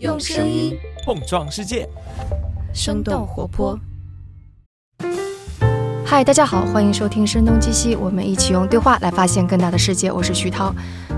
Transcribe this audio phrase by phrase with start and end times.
[0.00, 1.88] 用声音碰撞世界，
[2.74, 3.78] 生动活泼。
[6.04, 10.12] 嗨，大家好，欢迎收听《声东击西》，我们一起用对话来发现更大的世界。
[10.12, 10.74] 我是徐涛。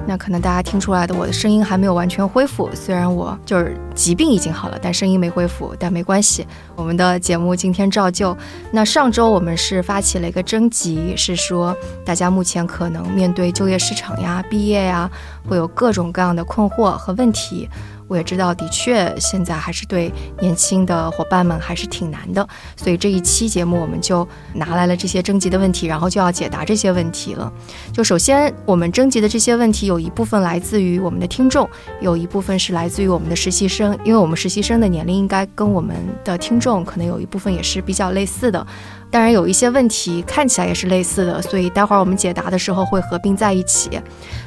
[0.06, 2.70] 那可能大家听出来的，我的声音还没有完全恢复。
[2.72, 6.46] 虽然我就是疾病已经好了，但声音没恢复，但没关系。
[6.76, 8.34] 我们的节目今天照旧。
[8.70, 15.10] 那上周我们是发起了一个征集，是说大家目前可能面对就业市场呀、毕业呀，
[15.48, 17.68] 会有各种各样的困惑和问题。
[18.08, 27.52] 我也知道，的确，现在还是对年轻的伙伴们还是挺难的，所以这一期节目我们就拿来了这些征集的问题，然后就要解答这些问题了。
[27.92, 31.68] 就首先，我们征集的这些问题有一部分来自于我们的听众，
[32.00, 38.66] 有一部分是来自于我们的实习生，因为我们实习生的年龄应该跟我们的听众可能有一部分也是比较类似的。
[39.10, 44.00] 当然，有一些问题看起来也是类似的，所以待会儿我们解答的时候会合并在一起。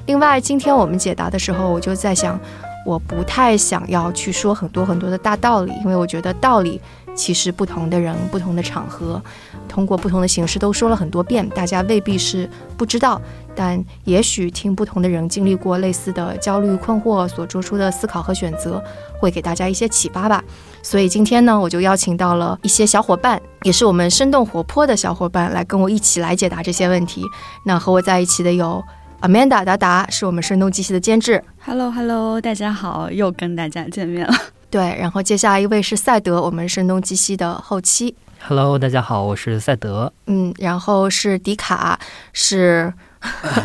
[0.07, 2.39] 另外，今天我们解答的时候，我就在想。
[2.85, 6.81] 我不太想要去说很多很多的大道理，因为我觉得道理
[7.15, 9.21] 其实不同的人、不同的场合，
[9.67, 13.21] 通过不同的形式都说了很多遍，大家未必是不知道，
[13.55, 18.83] 但也许听不同的人经历过类似的焦虑、困惑所做出的思考和选择，
[19.19, 20.43] 会给大家一些启发吧。
[20.81, 27.23] 所以今天呢，我就邀请到了一些小伙伴，也是我们生动活泼的小伙伴，来跟我一起来解答这些问题。
[27.65, 28.83] 那和我在一起的有。
[29.21, 31.43] Amanda 达达是我们声东击西的监制。
[31.63, 34.33] Hello Hello，大家好，又跟大家见面了。
[34.71, 38.15] 对，然后接下来一位是赛德，我们声东击西的后期。
[38.39, 40.11] Hello，大家好，我是赛德。
[40.25, 41.99] 嗯，然后是迪卡，
[42.33, 42.91] 是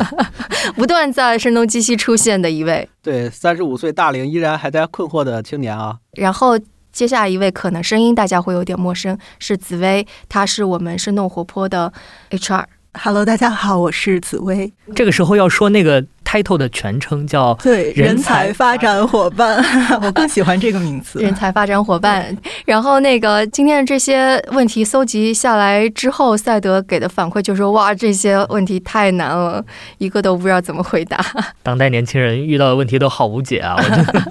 [0.77, 2.87] 不断在声东击西出现的一位。
[3.01, 5.97] 对，三十五岁大龄依然还在困惑的青年啊。
[6.11, 6.59] 然后
[6.91, 11.91] 接下来一位可能声音大家会有点陌生，是紫薇，她是我们生动活泼的
[12.29, 12.65] HR。
[12.99, 14.73] Hello，大家好，我是紫薇。
[14.95, 16.03] 这个时候要说那个。
[16.27, 19.63] Title 的全称叫对人才发展伙伴，
[20.03, 21.21] 我更喜欢这个名词。
[21.21, 22.37] 人才发展伙伴。
[22.65, 29.63] 然后那个今天的这些问题搜集下来之后，赛德给的反馈就是说：哇，这些问题太难了，
[29.99, 31.23] 一个都不知道怎么回答。
[31.63, 33.77] 当代年轻人遇到的问题都好无解啊！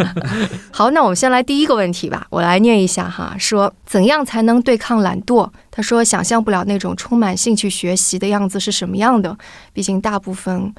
[0.70, 5.48] 好，那我们先来第一个问题吧，我来念一下哈，说怎样才能对抗懒惰？
[5.70, 9.34] 他说想象不了那种充满兴趣学习的样子是什么样的，
[9.72, 10.74] 毕竟大部分。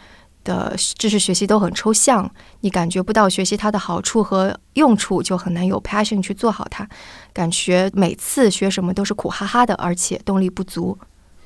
[0.47, 2.31] 的知识学习都很抽象，
[2.61, 6.87] 你感觉不到学习它的好处和用处，就很难有 passion 去做好它。
[7.33, 10.97] 感觉每次学什么都是苦哈哈的，而且动力不足。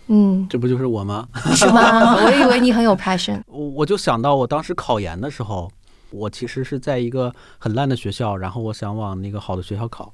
[0.07, 1.27] 嗯，这不就是我吗？
[1.55, 2.15] 是吗？
[2.23, 3.41] 我以为你很有 passion。
[3.47, 5.71] 我我就想到我当时考研的时候，
[6.11, 10.13] 我其实是在一个很烂的学校，然后我想往那个好的学校考，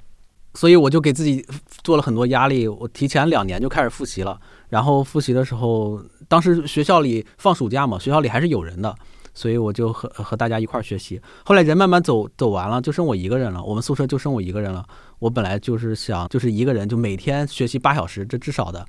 [0.54, 1.44] 所以我就给自己
[1.82, 2.68] 做了很多压力。
[2.68, 6.00] 我提前两年就开始复习了，然后复习的时候。
[6.30, 8.94] 当时学校里放暑假嘛，学校里还是有人的，
[9.32, 11.18] 所以我就和和大家一块儿学习。
[11.42, 13.64] 后来人慢慢走走完了，就剩我一个人了。
[13.64, 14.84] 我们宿舍就剩我一个人了。
[15.20, 18.86] 我本来就是想，就是一个人就每天学习八小时，这至少的。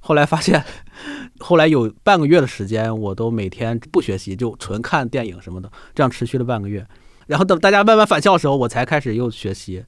[0.00, 0.62] 后来发现，
[1.38, 6.86] 后来有半个月的时间，我都每天不学习，就纯看电影什么的，这样持续了半个月。
[7.26, 9.82] 然后等大家慢慢返校的时候，我才开始又学习。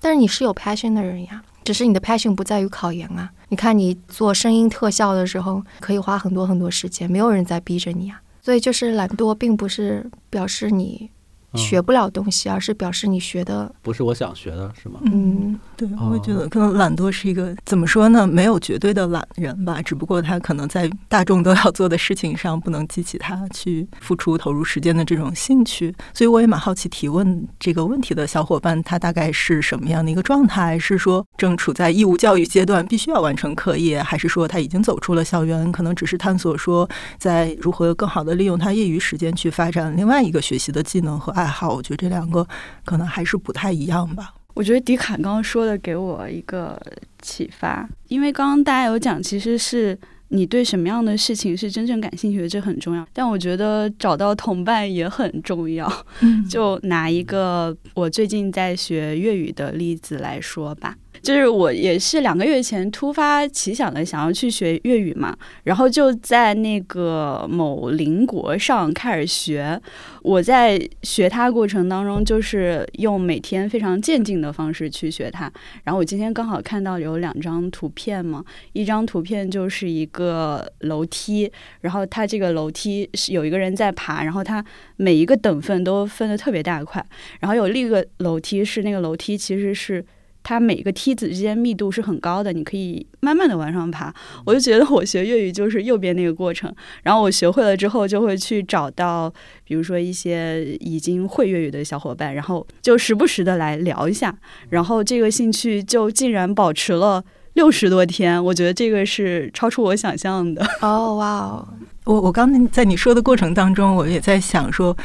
[0.00, 1.42] 但是你是有 passion 的人呀。
[1.66, 3.28] 只是你的 passion 不在于考研啊！
[3.48, 8.20] 你看你做声音特效的时候，可以花很多很多时间，没有人在逼着你啊。
[8.40, 11.10] 所以就是懒惰，并不是表示你。
[11.54, 15.00] 学不了东西，而是表示你学的不是我想学的，是吗？
[15.04, 18.26] 嗯，对，我觉得可能懒惰是一个怎么说呢？
[18.26, 25.94] 没有绝对的懒人吧，只不过他可能在大众都要做的事情上，不能激起他去付出、投入时间的这种兴趣。
[26.14, 30.78] 所以我也蛮好奇，提问这个问题的小伙伴，他大概是什么样的一个状态？
[30.78, 36.88] 是说正处在义务教育阶段，必须要完成课业，还是说他已经走出了校园，可能只是探索说
[37.18, 41.44] 在如何更好的利用他业余时间去发展另外一个学习的技能和爱。
[41.44, 42.46] 好，我觉得这两个
[42.84, 44.32] 可能还是不太一样吧。
[44.56, 46.80] 我觉得迪卡刚刚说的给我一个
[47.20, 49.96] 启发，因为刚刚大家有讲，其实是
[50.28, 53.06] 你对什么样的事情是真正感兴趣的，这很重要。
[53.12, 55.86] 但我觉得找到同伴也很重要。
[56.48, 60.96] 就拿一个我最近在学粤语的例子来说吧。
[61.26, 69.82] 就是我也是两个月前突发奇想的想要去学粤语嘛，然后就在那个某邻国上开始学。
[70.22, 75.52] 我在学它过程当中，就是用每天非常渐进的方式去学它。
[75.82, 81.50] 然后我今天刚好看到有两张图片嘛，一张图片就是一个楼梯，
[81.80, 84.64] 然后它这个楼梯是有一个人在爬，然后它
[84.94, 87.04] 每一个等分都分的特别大块。
[87.40, 90.06] 然后有另一个楼梯是那个楼梯其实是。
[90.48, 94.14] 它每个梯子之间密度是很高的，你可以慢慢的往上爬。
[94.44, 96.72] 我就觉得我学粤语就是右边那个过程，
[97.02, 99.28] 然后我学会了之后，就会去找到，
[99.64, 104.32] 比如说一些已经会粤语的小伙伴，然后就时不时的来聊一下，
[104.68, 110.64] 然后这个兴趣就竟然保持了六十多天，我觉得这个是超出我想象的。
[110.80, 111.68] 哦，哇哦，
[112.04, 114.96] 我我刚才在你说的过程当中，我也在想说，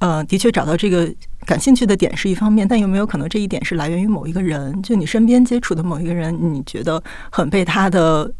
[0.00, 1.08] 呃，的确找到这个
[1.46, 4.82] 感兴趣的点是一方面，但有没有可能这一点是来源于某一个人？
[4.82, 8.30] 就你身边接触的某一个人，你觉得很被他的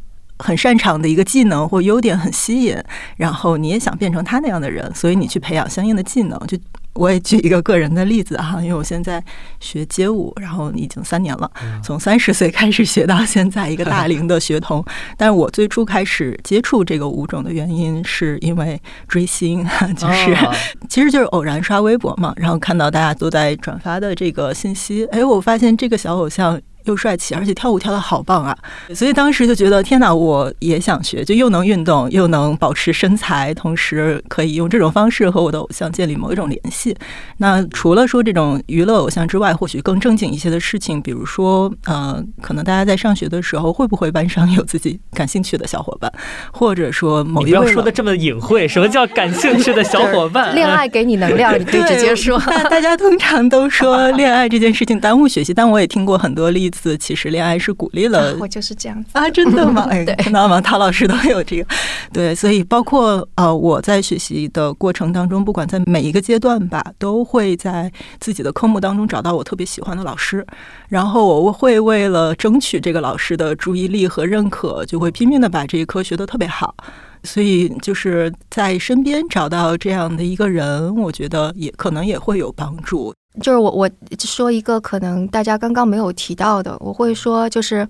[0.42, 2.76] 很擅长的一个技能或优点很吸引，
[3.16, 6.38] 然后你也想变成他那样的人，所以你去培养相应的技能。
[6.46, 6.58] 就
[6.94, 9.22] 我也举一个个人的例子哈，因为我现在
[9.60, 11.48] 学街舞，然后已经三年了，
[11.84, 14.84] 从三十岁开始学到现在，一个大龄的学童。
[15.16, 19.64] 但是我最初开始接触这个舞种的原因，是因为追星，
[19.96, 20.52] 就是、哦
[20.90, 26.60] 其实就是偶然刷微博嘛，然后看到大家都在转发的这个信息，哎，我发现这个小偶像。
[26.90, 28.56] 又帅气，而且跳舞跳的好棒啊！
[28.94, 36.96] 所以当时就觉得天哪，我也想学，就又能运动，又能保持身材，同时可以用这种方式和我的偶像建立某一种联系。
[37.36, 46.12] 那除了说这种娱乐偶像之外，或许更正经一些的事情，比如说，呃，可能大家在上学的时候，会不会班上有自己感兴趣的小伙伴，
[46.52, 50.54] 或者说某你不要一位说的这么隐晦，什么叫感兴趣的小伙伴？
[50.54, 52.36] 恋爱给你能量，你可以直接说。
[52.40, 59.10] 大大家通常都说恋爱这件事情耽误学习，但我也听过很多例子，其实恋爱是鼓励了我就是这样子。
[59.12, 59.86] 啊，真的吗？
[59.90, 60.60] 哎，对看到吗？
[60.62, 61.66] 陶老师都有这个，
[62.12, 70.46] 对，所以包括呃，我在学习的过程当中，不管在每一个阶段吧，都会在自己的科目当中找到我特别喜欢的老师，
[70.88, 76.74] 然后我会为了争取这个老师的注意力和认可，就会拼命的把这一科学得特别好。
[77.22, 83.12] 所以就是在身边找到这样的一个人，我觉得也可能也会有帮助。
[83.40, 83.88] 就是我我
[84.18, 87.86] 说一个可能大家刚刚没有提到的，我会说就是，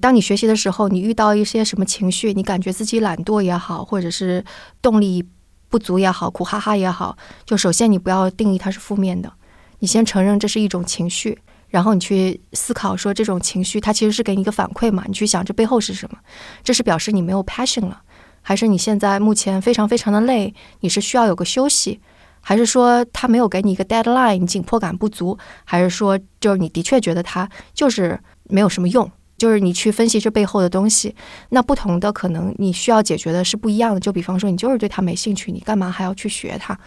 [0.00, 4.44] 当你学习的时候，你遇到一些什么情绪，你感觉自己懒惰也好，或者是
[4.82, 5.24] 动力
[5.70, 7.16] 不足也好，苦哈哈也好，
[7.46, 9.32] 就首先你不要定义它是负面的，
[9.78, 11.38] 你先承认这是一种情绪，
[11.70, 16.18] 然后你去思考说这种情绪它其实是给你一个反馈嘛，你去想这背后是什么，
[16.62, 18.02] 这是表示你没有 passion 了，
[18.42, 21.98] 还是你现在目前非常非常的累，你是需要有个休息。
[22.42, 29.10] 还是说他没有给你一个 deadline，你紧迫感不足，还是说就是你的确觉得他就是没有什么用？
[29.38, 31.14] 就是你去分析这背后的东西，
[31.48, 33.98] 那不同的可能你需要解决的是不一样的。
[33.98, 36.78] 就比方说，你就是对他没兴趣，你干嘛还要去学他？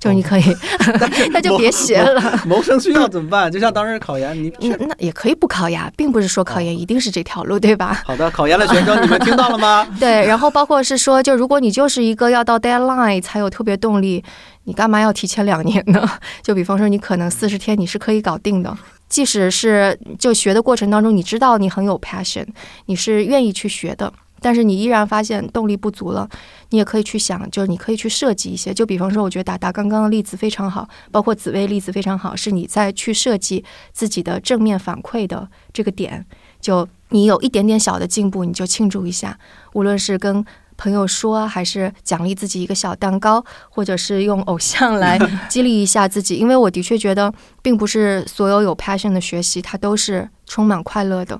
[0.00, 0.44] 就是你可以，
[1.34, 2.40] 那就别学了。
[2.46, 3.50] 谋生需要怎么办？
[3.50, 8.00] 就像当时考研，你那 那也可以不考研，并不是说考研一定是这条路，对吧？
[8.06, 9.84] 好的，考研的学生，你们听到了吗？
[9.98, 14.22] 对，然后包括是说，就如果你就是一个要到 deadline 才有特别动力，
[14.68, 16.06] 你干嘛要提前两年呢？
[16.44, 18.76] 就比方说，你可能四十天你是可以搞定的。
[19.08, 22.46] 即使是就学的过程当中，你知道你很有 passion，
[22.84, 24.12] 你是愿意去学的，
[24.42, 26.28] 但是你依然发现动力不足了，
[26.68, 28.74] 你也可以去想，就是你可以去设计一些。
[28.74, 36.26] 就比方说，我觉得达达刚刚的例子非常好，包括紫薇例子非常好，是你在去设计自己的正面反馈的这个点。
[36.60, 39.38] 就你有一点点小的进步，你就庆祝一下，
[39.72, 40.44] 无论是跟
[40.78, 46.36] 朋友说，还是奖励自己一个小蛋糕，或者是用偶像来激励一下自己。
[46.36, 47.30] 因为我的确觉得，
[47.60, 51.38] 并不是所有有 passion 的学习，它都是充满快乐的。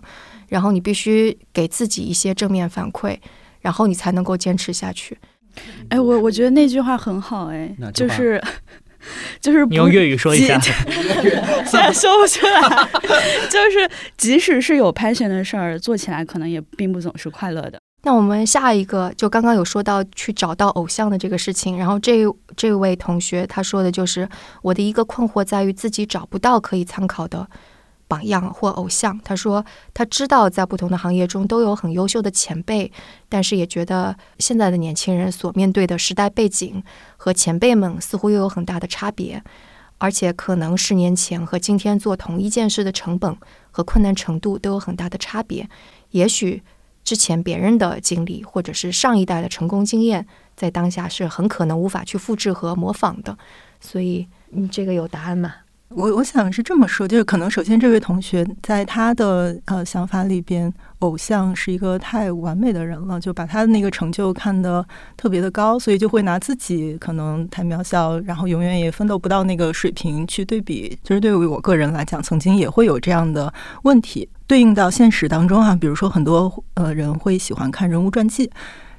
[0.49, 3.17] 然后你必须给自己一些正面反馈，
[3.61, 5.17] 然后你才能够坚持下去。
[5.91, 8.43] 哎，我我觉得那句话很好，哎就是
[9.41, 10.59] 就是不你用粤语说一下。
[10.59, 12.89] 现在 说不出来，
[13.51, 17.79] 就是即使是有 passion 的事儿，做起来可能也并不总是快乐的。
[18.03, 22.25] 那我们下一个就刚刚有说到去找到偶像的这个事情，然后这
[22.57, 24.27] 这位同学他说的就是
[24.63, 27.47] 我的一个困惑在于自己找不到可以参考的
[28.07, 29.21] 榜样或偶像。
[29.25, 32.91] 他说他知道在不同的行业中都有很优秀的前辈，
[33.29, 36.83] 但是也觉得现在的年轻人所面对的时代背景
[37.17, 39.43] 和前辈们似乎又有很大的差别，
[39.99, 43.37] 而且可能十年前和今天做同一件事的成本
[43.73, 45.69] 和困难程度都有很大的差别，
[46.13, 46.63] 也许。
[47.09, 53.39] 之前别人的经历，或者是上一代的成功经验，在当下是很可能无法去复制和模仿的。
[53.81, 55.55] 所以，你这个有答案吗？
[55.91, 64.85] 我我想是这么说，就是可能首先这位同学在他的呃想法里边，偶像是一个太完美的人了，就把他的那个成就看得
[65.17, 70.97] 特别的高，所以就会拿自己可能太渺小，然后永远也奋斗不到那个水平去对比。
[71.03, 73.53] 就是对于我个人来讲，曾经也会有这样的
[73.85, 74.29] 问题。
[74.47, 78.51] 对应到现实当中啊，比如说很多呃人会喜欢看人物传记。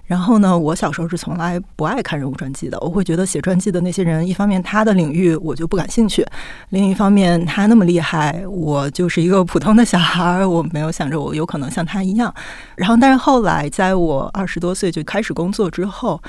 [0.09, 2.79] 然后呢，我小时候是从来不爱看人物传记的。
[2.79, 6.25] 我会觉得写传记的那些人，一方面他的领域我就不感兴趣，
[6.69, 12.33] 另一方面他那么厉害，我就是一个普通的小孩儿，我没有想着我有可能像他一样。
[12.75, 16.19] 然后，但是后来在我二十多岁就开始工作之后，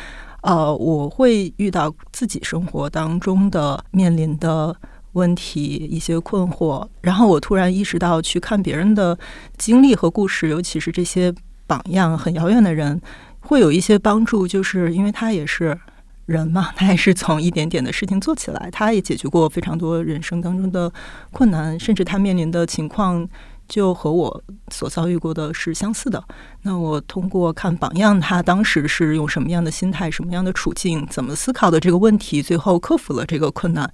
[0.43, 4.77] 呃，我会遇到自己生活当中的面临的
[5.13, 9.19] 问题、一些困惑，然后我突然意识到，去看别人的
[9.57, 11.33] 经历和故事，尤其是这些
[11.67, 13.01] 榜样很遥远的人。
[13.41, 15.79] 会有一些帮助，就是因为他也是
[16.27, 20.93] 人嘛， 他也是从一点点的事情做起来，他也解决过非常多人生当中的
[21.33, 23.29] 困难，甚至他面临的情况
[23.69, 26.23] 就和我所遭遇过的是相似的。
[26.63, 33.91] 那我通过看榜样，他当时是用什么样的心态、什么样的处境、怎么思考的这个问题，最后克服了这个困难，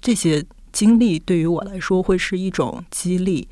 [0.00, 3.48] 这些经历对于我来说会是一种激励。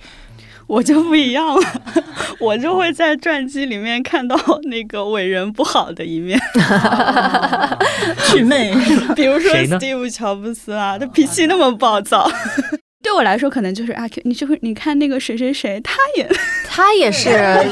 [0.67, 1.63] 我就不一样了，
[2.41, 6.39] 我就会在传记里面看到那个伟人不好的一面，
[8.27, 8.75] 祛魅。
[9.15, 12.29] 比如说 Steve 乔布斯啊，他脾气那么暴躁，
[13.03, 16.29] 对我来说可能就是阿 Q，你就会你看那个谁谁谁，他也
[16.69, 17.31] 他也是，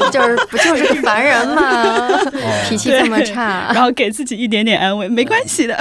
[0.09, 2.17] 就是不就是个凡人嘛，
[2.69, 5.77] 脾气这么差，然后给自己一点点安慰，没关系的。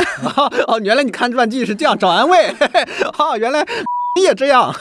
[0.67, 2.49] 哦，原来你看传记是这样找安慰，
[3.19, 3.65] 哦，原来
[4.17, 4.75] 你也这样。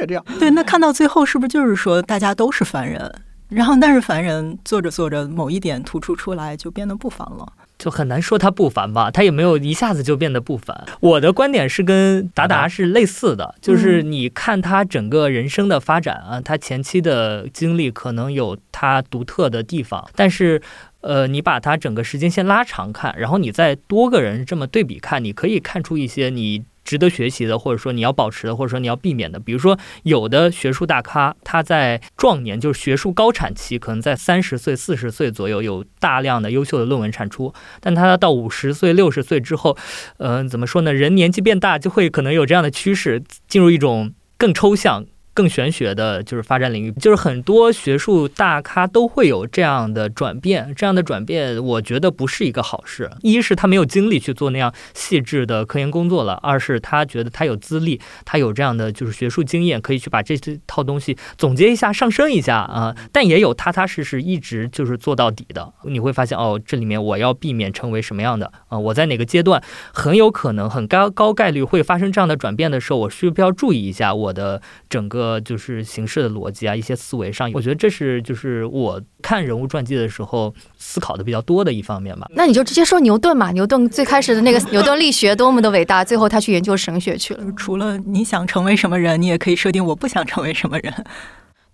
[0.00, 3.12] 也这样，对，那看到最后是不是就是说大家都是凡人？
[3.48, 9.10] 然后，但是凡人做着做着，某一点突出出来，就变得不凡了，就很难说他不凡吧？
[9.10, 10.84] 他也没有一下子就变得不凡。
[11.00, 20.60] 我的观点是跟达达是类似的，就是你看他整个人生的发展啊，他前期的经历可能有他独特的地方，但是，
[21.00, 26.64] 呃，你把他整个时间线拉长看，然后你再多个人这么对比看，你可以看出一些你。
[26.88, 39.76] 值得学习的，或者说你要保持的，或者说你要避免的，比如说有的学术大咖，他在壮年就是学术高产期，可能在三十岁、四十岁左右有大量的优秀的论文产出，但他到五十岁、六十岁之后，
[40.16, 40.94] 嗯，怎么说呢？
[40.94, 45.04] 人年纪变大，就会可能有这样的趋势，进入一种更抽象。
[45.38, 53.08] 更玄学的就是发展领域，就是很多学术大咖都会有这样的转变，这样的转变，我觉得不是一个好事。
[53.22, 62.96] 一是他没有精力去做那样细致的科研工作了，二是他觉得他有资历，他有这样的就是学术经验，可以去把这套东西总结一下、上升一下啊。
[63.12, 65.72] 但也有踏踏实实一直就是做到底的。
[65.84, 68.76] 你会发现哦，这里面我要避免成为什么样的啊？
[68.76, 75.27] 我在哪个阶段很有可能很高高概率会发生这样的转变的时候，我需不需要注意一下我的整个。
[75.28, 82.26] 呃，就是形式的逻辑啊，一些思维上，我觉得这是就是我看人物传记的时候思考的比较多的一方面吧。
[82.34, 87.44] 那你就直接说牛顿嘛，牛顿最开始的那个 牛顿力学多么的伟大，最后他去研究神学去了。
[87.56, 90.94] 除了你想成为什么人，你也可以设定我不想成为什么人。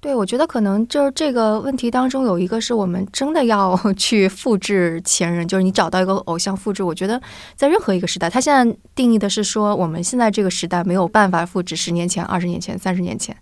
[0.05, 6.83] 对，我觉得可能就是这个问题当中有一个是我们真的要 去复制前人，就是你找到一个偶像复制。
[6.83, 7.19] 我觉得
[7.57, 13.35] 在任何一个时代，他现在定义的是说我们现在这个时代没有办法复制十年前、二十年前、三十年前。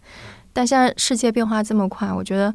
[0.53, 2.55] 但现在世界变化这么快，我觉得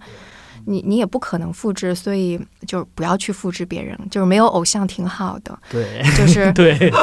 [0.68, 5.60] 你你也不可能复制，所以就不要去复制别人，就是没有偶像挺好的。
[5.70, 6.78] 对，就是 对。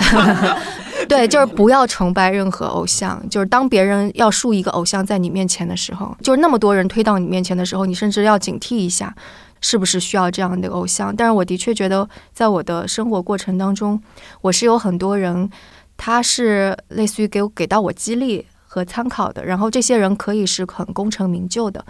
[1.08, 3.22] 对，就是不要崇拜任何偶像。
[3.28, 9.14] 就是当别人要树一个偶像在你面前的时候，就是那么多人推到你面前的时候，你甚至要警惕一下，
[9.60, 11.14] 是不是需要这样的偶像。
[11.14, 14.00] 但是我的确觉得，在我的生活过程当中，
[14.40, 15.50] 我是有很多人，
[15.96, 19.44] 他是类似于给我给到我激励和参考的。
[19.44, 21.84] 然后这些人可以是很功成名就的。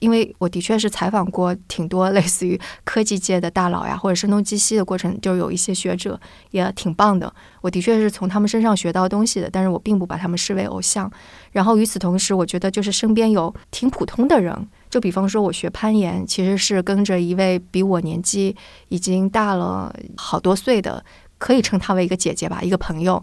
[0.00, 6.18] 因为我的确是采访过挺多类似于科技界的大佬呀，或者声东击西的过程，就有一些学者
[6.50, 7.32] 也挺棒的。
[7.60, 11.10] 我的确是从他们身上学到东西的，但是我并不把他们视为偶像。
[11.50, 18.54] 然后与此同时，我觉得就是身边有挺普通的人，就比方说我学攀岩，其实是跟着一位比我年纪
[18.88, 21.04] 已经大了好多岁的，
[21.38, 23.22] 可以称她为一个姐姐吧，一个朋友。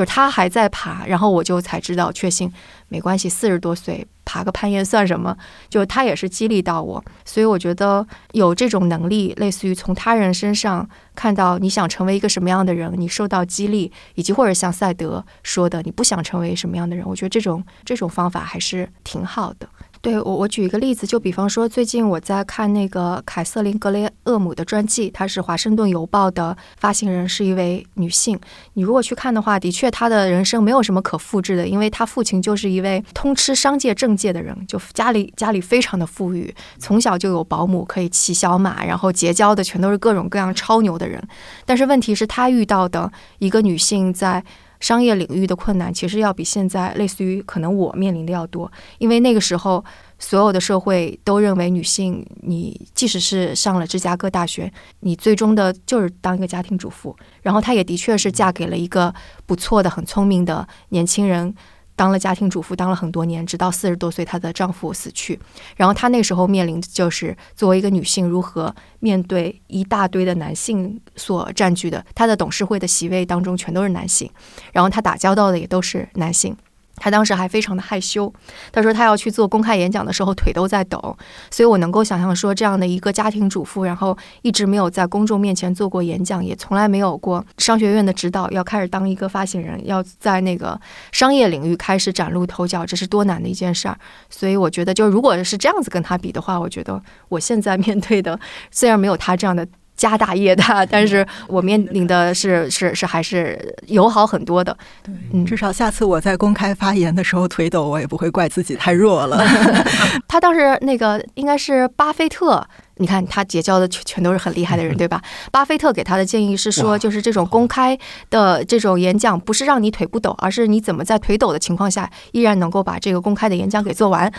[0.00, 2.50] 就是他还在爬，然后我就才知道确信
[2.88, 5.36] 没关系，四十多岁爬个攀岩算什么？
[5.68, 19.68] 就他也是激励到我，所以我觉得有这种能力，类似于从他人身上看到你想成为一个什么样的人，你受到激励，以及或者像赛德说的，你不想成为什么样的人，我觉得这种这种方法还是挺好的。
[20.02, 28.40] 对我，我举一个例子，就比方说，最近我在看那个凯瑟琳·格雷厄姆的传记，她是《华盛顿邮报》的发行人，是一位女性。
[28.72, 41.22] 你如果去看的话，的确她的人生没有什么可复制的，因为她父亲就是一位通吃商界政界的人，就家里家里非常的富裕，从小就有保姆可以骑小马，然后结交的全都是各种各样超牛的人。
[41.66, 44.42] 但是问题是，她遇到的一个女性在。
[44.80, 49.84] 商业领域的困难，其实要比现在类似于可能我面临的要多，因为那个时候
[50.18, 57.14] 所有的社会都认为女性，你即使是上了芝加哥大学，你最终的就是当一个家庭主妇。
[57.42, 59.14] 然后她也的确是嫁给了一个
[59.46, 61.54] 不错的、很聪明的年轻人。
[62.00, 65.38] 当了家庭主妇，当了很多年，直到四十多岁，她的丈夫死去。
[65.76, 74.30] 然后她那时候面临的就是作为一个女性，如何面对一大堆的男性所占据的，她的董事会的席位当中全都是男性，
[74.72, 76.56] 然后她打交道的也都是男性。
[77.00, 78.32] 他当时还非常的害羞，
[78.70, 81.16] 他说他要去做公开演讲的时候腿都在抖，
[81.50, 90.78] 所以我能够想象说这样的一个家庭主妇，然后一直没有在公众面前做过演讲，也从来没有过商学院的指导，要开始当一个发行人，要在那个
[91.10, 93.98] 商业领域开始崭露头角，这是多难的一件事儿。
[94.28, 98.38] 所以我觉得，就如果是这样子跟他比的话，我觉得我现在面对的
[98.70, 99.66] 虽然没有他这样的。
[100.00, 104.74] 家大业大，但是我面临的是是是还是友好很多的。
[105.02, 109.44] 对，至少下次我在公开发言的时候腿抖，我也不会怪自己太弱了。
[110.26, 112.66] 他当时那个应该是巴菲特，
[112.96, 115.20] 你看他结交的全全都是很厉害的人， 对吧？
[115.52, 117.98] 巴菲特给他的建议是说，就是这种公开
[118.30, 124.32] 的这种演讲，不是让你腿不抖，而是你怎么在腿抖的情况下，依然能够把这个公开的演讲给做完。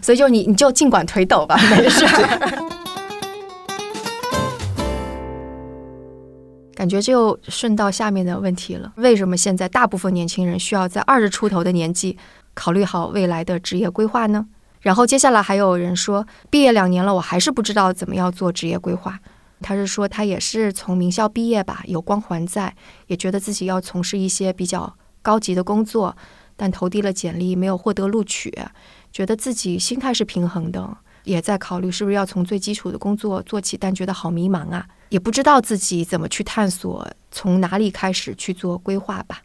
[0.00, 2.06] 所以就你你就尽管腿抖吧，没事。
[6.82, 8.92] 感觉就顺到下面的问题了。
[8.96, 12.18] 为什么现在大部分年轻人需要在二十出头的年纪
[12.54, 14.44] 考虑好未来的职业规划呢？
[14.80, 19.16] 然后接下来还有人说，毕业两年了，我还是不知道怎么样做职业规划。
[19.60, 22.74] 他是说他也是从名校毕业吧，有光环在，
[23.06, 26.16] 也觉得自己要从事一些比较高级的工作，
[26.56, 28.52] 但投递了简历没有获得录取，
[29.12, 34.86] 觉得自己心态是平衡的，也在考虑是不是要从最基础的工作做起，但觉得好迷茫啊。
[35.08, 39.42] 也不知道自己怎么去探索，从哪里开始去做规划吧。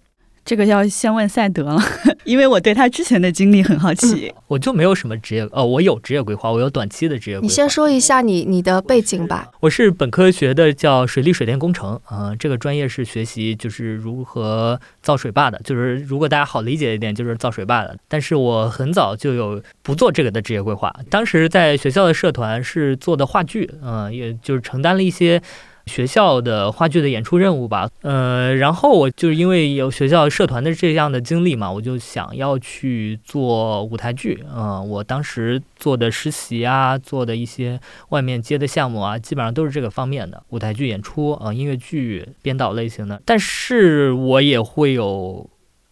[0.47, 1.77] 这个要先问赛德了，
[2.23, 4.33] 因为我对他之前的经历很好奇。
[4.47, 7.43] 我就没有什么职业，哦，我有职业规划，我有短期的职业规划。
[7.43, 9.51] 你先说一下你你的背景吧。
[9.59, 17.97] 我是本科学的，叫水利水电工程，啊，这个专业是学习就是如何造水坝的，就是如果大家好理解一点，就是造水坝的。
[18.07, 25.41] 但是我很早就有不做这个的职业规划，当时在学校的社团是做的话剧，嗯，也就是承担了一些。
[25.87, 45.49] 学校的话剧的演出任务吧，呃，然后我就是因为有学校社团的这样的经历嘛，我就想要去做舞台剧，嗯，我当时做的实习啊，做的一些外面接的项目啊，基本上都是这个方面的舞台剧演出啊，音乐剧编导类型的，但是我也会有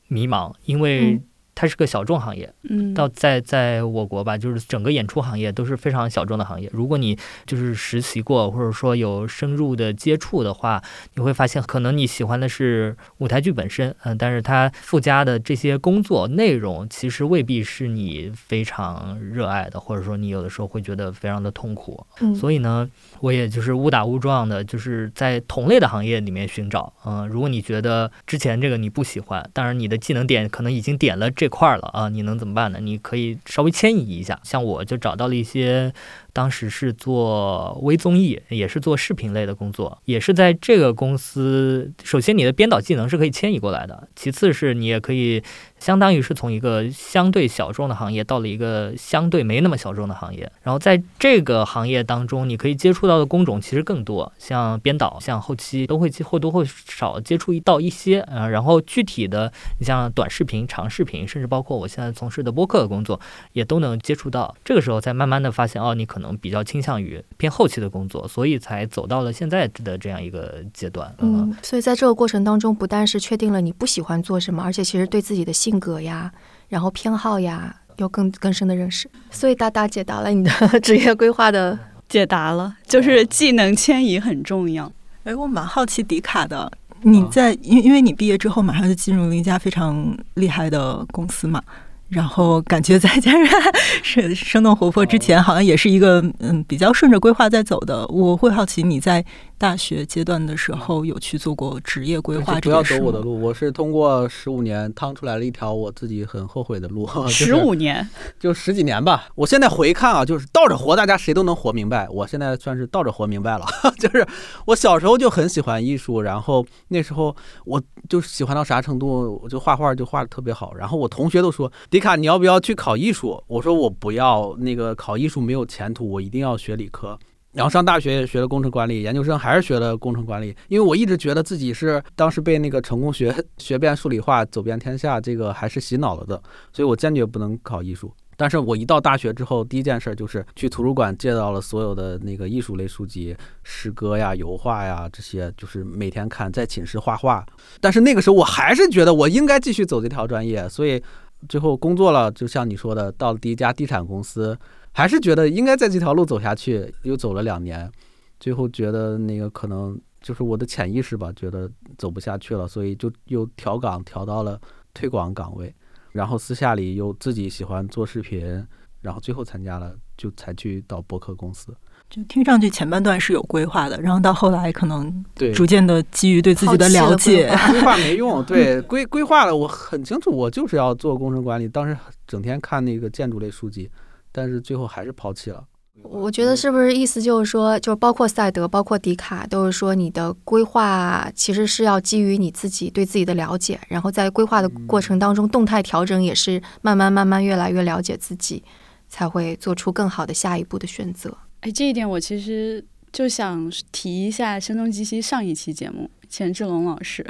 [0.08, 1.22] 迷茫，因为。
[1.56, 6.70] 它是个小众行业，嗯，到在在我国吧，就是整个演出行业都是非常小众的行业。
[6.74, 22.06] 如果你就是实习过，或者说有深入的接触的话，你会发现，可能你喜欢的是舞台剧本身，嗯，但是它附加的这些工作内容，其实未必是你非常热爱的，或者说你有的时候会觉得非常的痛苦。
[22.20, 22.86] 嗯，所以呢，
[23.22, 26.91] 我也就是误打误撞的，就是在同类的行业里面寻找。
[27.06, 31.44] 嗯，如果你觉得之前这个你不喜欢，当然你的技能点可能已经点了这。
[31.45, 32.79] 这块了啊，你能怎么办呢？
[32.81, 35.93] 你可以稍微迁移一下，像我就找到了一些。
[36.36, 41.89] 当时是做微综艺，也是做视频类的工作，也是在这个公司。
[42.04, 45.41] 首先，你的编导技能是可以迁移过来的；其次是你也可以，
[45.80, 50.52] 相当于是从一个相对小众的行业到了一个相对没那么小众的行业。
[50.62, 58.19] 然后在这个行业当中，你可以接触到的工种其实更多，像编导、像后期都会或多或少接触一到一些。
[58.19, 63.17] 啊，然后具体的，你像短视频、长视频，甚至包括我现在从事的播客的工作，
[63.54, 64.54] 也都能接触到。
[64.65, 66.25] 这个时候才慢慢的发现，哦，你可能。
[66.38, 71.14] 比较倾向于偏后期的工作，所以才走到了现在的这样一个阶段。
[71.20, 76.32] 嗯，所以在这个过程当中，不但是确定了你不喜欢做什么，而且其实对自己的性格呀，
[76.70, 79.10] 然后偏好呀，有更更深的认识。
[79.30, 84.92] 所以大大解答了你的 职业规划的解答了，就是技能迁移很重要。
[85.24, 91.62] 哎，我蛮好奇迪卡的，你在因因为你毕业之后马上就进入了一家非常厉害的公司嘛。
[92.10, 93.62] 然后感觉在加上
[94.04, 98.06] 是生动活泼之前，好像也是一个嗯比较顺着规划在走的。
[98.08, 99.24] 我会好奇你在。
[99.58, 103.39] 大学阶段的时候有去做过职业规划，不要走我的路。
[103.41, 107.08] 我是通过十五年趟出来了一条我自己很后悔的路。
[107.30, 109.30] 十五年， 就十几年吧。
[109.34, 112.08] 我现在回看啊，就是倒着活，大家谁都能活明白。
[112.10, 113.65] 我现在算是倒着活明白了。
[113.98, 114.28] 就是
[114.65, 120.74] 我小时候就很喜欢艺术，然后那时候我就喜欢到啥程度，我就画画就画的特别好。
[120.76, 127.18] 然后我同学都说：“迪卡，你要不要去考艺术？”我说：“我不要，那个考艺术没有前途，我一定要学理科。”
[127.56, 136.41] 然后上大学也学了工程管理，研究生还是学了工程管理，因为我一直觉得自己是当时被那个成功学 学遍数理化，走遍天下，这个还是洗脑了的，
[136.74, 138.13] 所以我坚决不能考艺术。
[138.38, 147.46] 但是我一到大学之后，第一件事就是去图书馆借到了所有的那个艺术类书籍，诗歌呀、油画呀这些，就是每天看，在寝室画画。
[147.80, 151.02] 但是那个时候我还是觉得我应该继续走这条专业，所以
[151.48, 154.58] 最后工作了，就像你说的，到了第一家地产公司，
[154.97, 157.91] 还是觉得应该在这条路走下去，又走了两年，
[158.39, 164.58] 最后觉得那个可能就是我的潜意识吧，觉得走不下去了，所以就又调岗调到了
[164.93, 165.75] 推广岗位。
[166.13, 168.65] 然后私下里又自己喜欢做视频，
[169.01, 171.75] 然后最后参加了，就才去到博客公司。
[172.10, 178.41] 就听上去前半段是有规划的，然后到后来可能对逐渐的基于对自己的了解， 规划没用。
[178.45, 181.67] 对规规划了，我很清楚，我就是要做工程管理。
[181.67, 183.89] 当时整天看那个建筑类书籍，
[184.36, 185.63] 但是最后还是抛弃了。
[186.04, 198.62] 我觉得是不是意思就是说，就包括赛德、包括迪卡，都是说你的规划其实是要基于你自己对自己的了解，然后在规划的过程当中动态调整，也是慢慢慢慢越来越了解自己，
[199.08, 201.36] 才会做出更好的下一步的选择。
[201.62, 207.26] 哎，这一点我其实就想提一下《声东击西》上一期节目，钱志龙老师，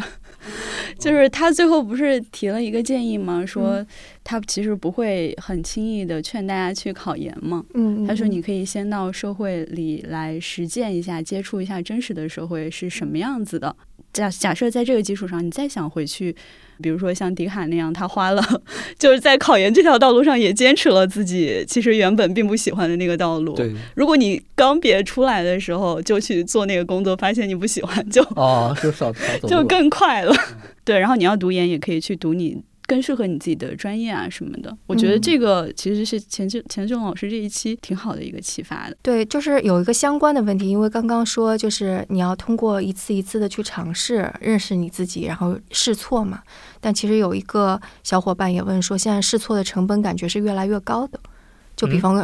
[1.00, 3.46] 就是他最后不是提了一个建议吗？
[3.46, 3.86] 说
[4.26, 7.64] 他其实不会很轻易的劝大家去考研嘛。
[7.76, 13.74] 嗯，他说你可以先到社会里来实践一下，接触一下真实的社会是什么样子的。
[14.12, 16.34] 假假设在这个基础上，你再想回去，
[16.82, 18.42] 比如说像迪卡那样，他花了
[18.98, 23.54] 就是在考研这条道路上也坚持了自己其实原本并不喜欢的那个道路。
[23.54, 30.34] 对，如果你刚别出来的时候就去做那个工作，发现你不喜欢，就哦，就少少走就更快了。
[30.84, 32.64] 对，然后你要读研也可以去读你。
[32.88, 38.98] 更适合你自己的专业啊什么的，我觉得这个其实是钱正钱志龙老师这一期挺好的一个启发的。
[39.02, 46.42] 对，就是有一个相关的问题，因为刚刚说就是你要通过一次一次的去尝试认识你自己，然后试错嘛。
[46.80, 51.20] 但其实有一个小伙伴也问说，现在试错的成本感觉是越来越高的，
[51.76, 52.16] 就比方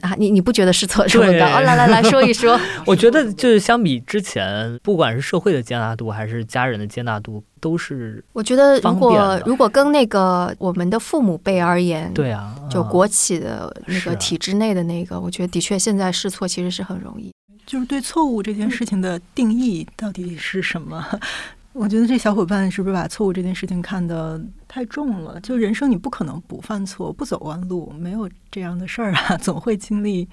[0.00, 1.46] 啊，你你不觉得试错这么高？
[1.46, 2.58] 哦，来来来说一说。
[2.86, 17.32] 我觉得就是相比之前，不管是社会的接纳度还是家人的接纳度，都是我觉得如果如果跟那个我们的父母辈而言，对啊，就国企的那个体制内的那个，我觉得的确现在试错其实是很容易。
[17.66, 21.02] 就是对错误这件事情的定义到底是什么？
[21.72, 24.40] 我觉得这小伙伴是不是把错误这件事情看得
[24.74, 25.38] 太重了？
[25.40, 30.28] 就人生你不可能不犯错、不走弯路，没有这样的事儿啊， 总会经历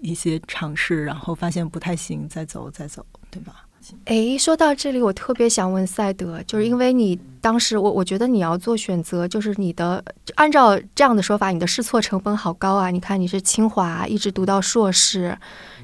[0.00, 3.66] 一些尝试，然后发现不太行，再走再走，对吧？
[4.04, 10.00] 诶，说到这里，我特别想问赛德，就是因为你当时，我我觉得你要做选择，就是你的
[10.36, 12.88] 按照这样的说法，你的试错成本好高啊！
[12.88, 15.36] 你看你是清华一直读到硕士，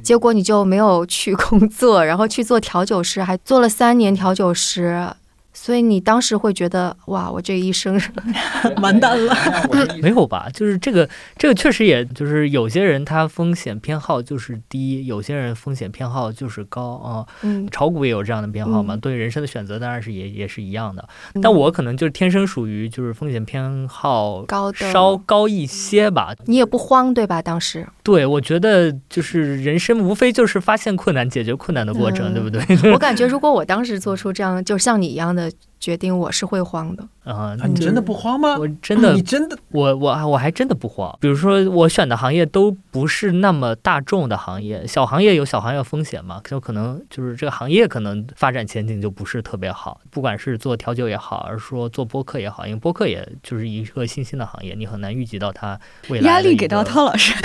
[0.05, 5.13] 结果你就没有去工作，然后去做调酒师，还做了三年调酒师。
[5.61, 8.01] 所以你当时会觉得哇，我这一生
[8.81, 9.35] 完蛋了？
[10.01, 10.49] 没有吧？
[10.55, 17.27] 就是这个，这个确实也就是有些人他风险偏好就是低，有些人风险偏好就是高啊。
[17.43, 18.97] 嗯，炒股也有这样的偏好嘛？
[18.97, 21.07] 对人生的选择当然是也也是一样的。
[21.43, 26.33] 但我可能就是天生属于就是风险偏好高的稍高一些吧。
[26.47, 27.43] 你也不慌对吧？
[27.43, 32.93] 当时对，我觉得就是人生无非就是发现困难、解决困难的过程，对不对？
[32.93, 35.48] 我感觉如果我当时做出这样，就像你一样的。
[35.79, 37.09] 决定我是会慌的。
[37.29, 37.55] 啊！
[37.69, 38.57] 你真的不慌吗？
[38.59, 41.15] 我真的，你真的，我我我还真的不慌。
[41.21, 50.01] 比如说，我选的行业都不是那么大众的行业，小行业有小行业风险嘛，就可能就是这个行业可能发展前景就不是特别好。
[50.11, 56.27] 不管是做调酒也好，还是说做播客也好，因为播客也就是一个新兴的行业，你很难预计到它未来。
[56.29, 57.35] 压力给到涛老师，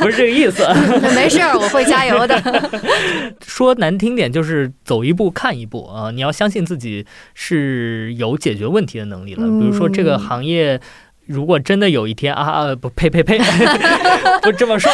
[0.00, 0.64] 不是这个意思。
[1.14, 2.40] 没事儿，我会加油的。
[3.46, 6.10] 说难听点，就是走一步看一步啊！
[6.10, 7.47] 你要相信自己是
[8.16, 9.42] 有解决问题的能力了。
[9.60, 10.80] 比如说这个行业，
[11.26, 13.38] 如果真的有一天啊啊不呸呸呸，
[14.42, 14.90] 不这么说。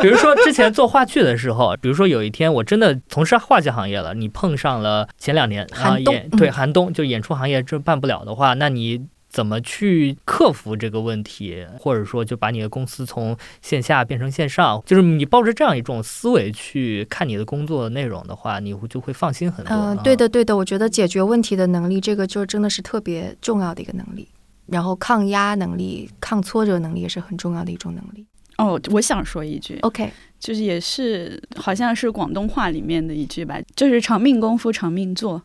[0.00, 9.06] 比如说之前做话剧的时候，比如说有一天我真的从事话剧行业了，你碰上了前两年啊演对寒冬就演出行业这办不了的话，那你。
[9.32, 19.74] 怎么去克服这个问题，或者说就把你的公司从线下变成线上，就是你抱着这样一种思维去看你的工作内容的话，你会就会放心很多。
[19.74, 24.28] 嗯，对的，对的，我觉得解决问题的能力，这个就真的是特别重要的一个能力。
[24.66, 28.26] 然后抗压能力、抗挫折能力也是很重要的一种能力。
[28.58, 35.42] 哦，我想说一句，OK，就是也是好像是广东话里面的一句吧，就是长命功夫长命做。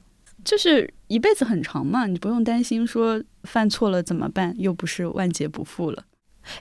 [0.47, 6.01] 就是一辈子很长嘛，你不用担心说犯错了怎么办，又不是万劫不复了。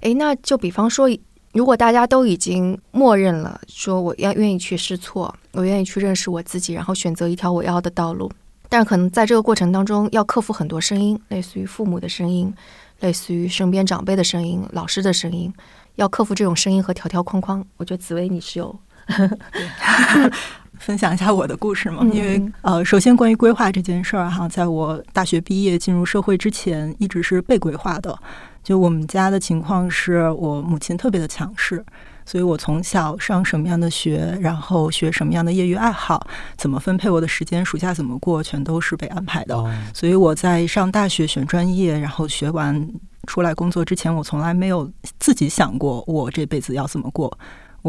[0.01, 1.09] 诶，那就比方说
[1.53, 8.29] 如果大家都已经默认了，说我要愿意去试错，我愿意去认识我自己，然后选择一条我要的道路，
[8.69, 12.53] 但可能在这个过程当中要克服很多声音，类似于父母的声音，
[12.99, 15.55] 类似于身边长辈的声音、老师的声音，
[15.95, 17.65] 要克服这种声音和条条框框。
[17.77, 18.77] 我觉得紫薇你是有。
[20.79, 28.17] 分享一下我的故事嘛，因为呃，首先关于规划这件事儿哈，在我大学毕业进入社会之前，一直是被规划的。
[28.63, 31.85] 就我们家的情况是我母亲特别的强势，
[32.25, 39.55] 所以我从小上什么样的学，然后学什么样的业余爱好，怎么分配我的时间，暑假怎么过，全都是被安排的。
[39.95, 42.89] 所以我在上大学选专业，然后学完
[43.29, 47.39] 出来工作之前，我从来没有自己想过我这辈子要怎么过。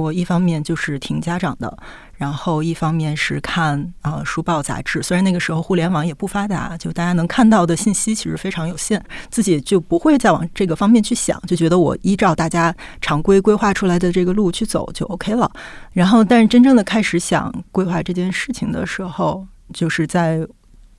[0.02, 1.76] 我一方面就是听家长的，
[2.18, 5.02] 然后一方面是看啊书报杂志。
[5.02, 15.52] 虽然那个时候互联网也不发达，就大家能看到的信息其实非常有限，自己就不会再往这个方面去想，就觉得我依照大家常规规划出来的这个路去走就 OK 了。
[15.92, 20.48] 然后，但是真正的开始想规划这件事情的时候，就是在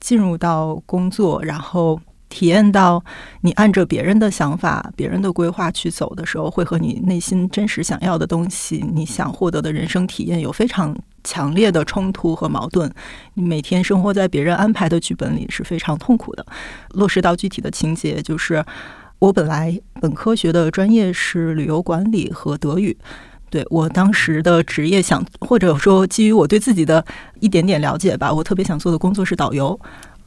[0.01, 1.99] 进入到工作，然后。
[2.29, 3.03] 体验到
[3.41, 12.89] 你按着别人的想法、别人的规划去走的时候，会和你内心真实想要的东西、你想获得的人生体验有非常强烈的冲突和矛盾。
[13.33, 16.45] 你每天生活在别人安排的剧本里是非常痛苦的。
[16.91, 18.63] 落实到具体的情节，就是
[19.17, 22.95] 我本来本科学的专业是旅游管理和德语，
[23.49, 27.03] 对我当时的职业想，或者说基于我对自己的
[27.39, 29.79] 一点点了解吧，我特别想做的工作是导游。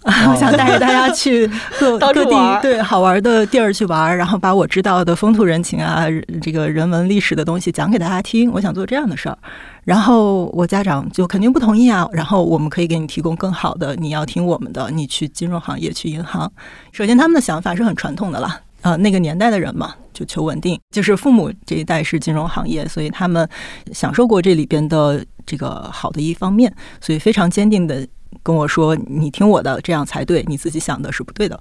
[0.28, 6.06] 我想带着大家去各 各地对好玩的地儿去玩，然后把我知道的风土人情啊，
[6.40, 8.50] 这个人文历史的东西讲给大家听。
[8.50, 9.38] 我想做这样的事儿，
[9.84, 12.08] 然后我家长就肯定不同意啊。
[12.12, 16.50] 然后我们可以给你提供更好的，你要听我们的，你去金融行业，去银行。
[16.90, 23.48] 首先他们的想法是很传统的啦，啊，那个年代的人嘛，就求稳定，就是父母这一代是金融行业，所以他们
[23.92, 28.04] 享受过这里边的这个好的一方面，所以非常坚定的。
[28.42, 30.44] 跟我说：“你听我的，这样才对。
[30.48, 31.58] 你自己想的是不对的。”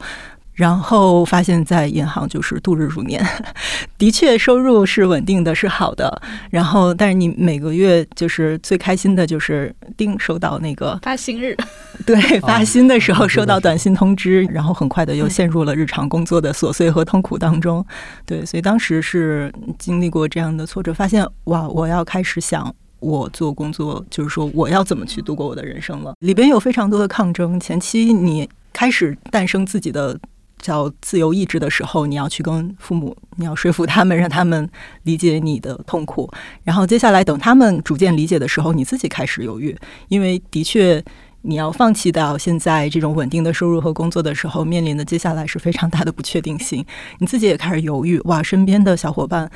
[0.54, 3.26] 然后发现，在银行就是度日如年，
[3.98, 6.22] 的确收入是稳定的，是好的。
[6.52, 11.56] 然后，但是你每个月就是最开心的就是定收到那个发薪日，
[12.06, 17.84] 对，发薪的时候收到短信通知，然后很快的又陷入了日常工作的琐碎和痛苦当中。
[18.26, 22.76] 对，所以当时是经历过这样的挫折，发现哇，我要开始想。
[23.02, 26.14] 我做工作就是说，我要怎么去度过我的人生了？
[26.20, 27.60] 里边有非常多的抗争。
[27.60, 30.18] 前期你开始诞生自己的
[30.60, 34.70] 叫自由意志的时候，你要去跟父母，你要说服他们，让他们
[35.04, 36.32] 理解你的痛苦。
[36.64, 39.76] 然后接下来等他们逐渐理解的时候，你自己开始犹豫，
[40.08, 41.04] 因为的确
[41.42, 46.86] 你要放弃到现在这种稳定的收入和工作的时候，面临的接下来是非常大的不确定性。
[47.18, 49.50] 你自己也开始犹豫，哇，身边的小伙伴。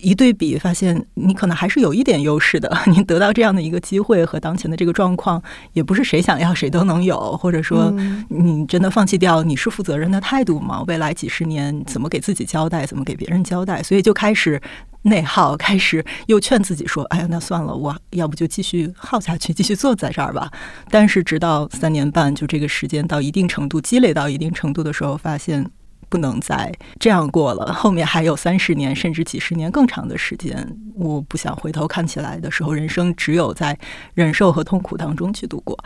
[0.00, 2.70] 一对比，发现你可能还是有一点优势的。
[2.86, 7.36] 你得到这样的一个机会和当前的这个状况，也不是谁想要谁都能有。
[7.36, 7.90] 或者说，
[8.28, 10.82] 你真的放弃掉你是负责任的态度吗？
[10.86, 13.82] 未来几十年怎么给自己交代，怎么给别人交代？
[13.82, 14.60] 所以就开始
[15.02, 20.50] 内耗，开始又劝自己说：“哎呀，那算了，我要不就继续耗下去， 继续坐在这儿吧。”
[20.90, 25.70] 但是直到三年半，就这个时间到一定程度积累到一定程度的时候，发现。
[26.14, 33.76] 不能再这样过了，后面还有三十年甚至几十年更长的时间，我不想回头看起来的时候，人生只有在
[34.14, 35.76] 忍受和痛苦当中去度过。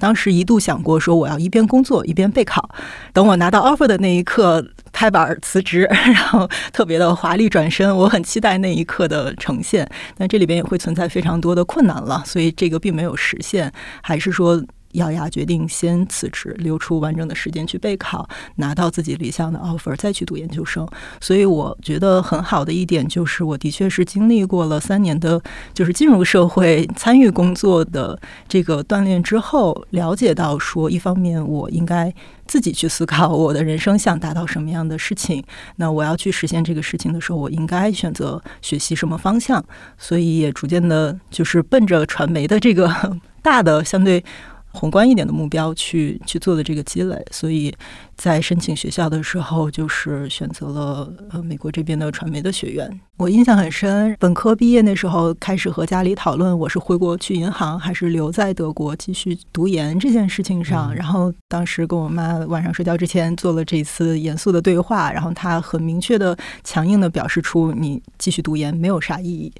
[0.00, 2.68] 当时一度想过说，我要一边工作一边备考，
[3.12, 7.96] 等我拿到 offer 的那一刻拍板辞职，然后特别的华丽转身。
[7.96, 14.60] 我很期待那一刻的呈现，但这里边也会存在非常多的困难了，所以这个并没有实现，还是说。
[14.92, 20.86] 咬牙决定先辞职，留出完整的时间去备考，拿到自己理想的 offer，再去读研究生。
[21.20, 25.40] 所以我觉得很好的一点就是，我的确是经历过了三年的，
[25.72, 32.12] 就是进入社会、参与工作的这个锻炼之后，了解到说，一方面我应该
[32.46, 35.44] 自己去思考我的人生想达到什么样的事情，
[35.76, 39.64] 那我要去实现这个事情的时候，我应该选择学习什么方向。
[39.98, 42.90] 所以也逐渐的，就是奔着传媒的这个
[43.42, 44.24] 大的相对。
[44.72, 47.74] 宏观一点的目标去去做的这个积累，所以
[48.16, 53.00] 在申请学校的时候，就是选择了呃美国这边的传媒的学院。
[53.16, 60.94] 我印象很深，本科毕业那时候开始和家里讨论，我是回国去银行，还是留在德国继续读研这件事情上。
[60.94, 69.52] 然后当时跟我妈晚上睡觉之前做了这次严肃的对话，然后她很明确的、强硬的表示出，你继续读研没有啥意义。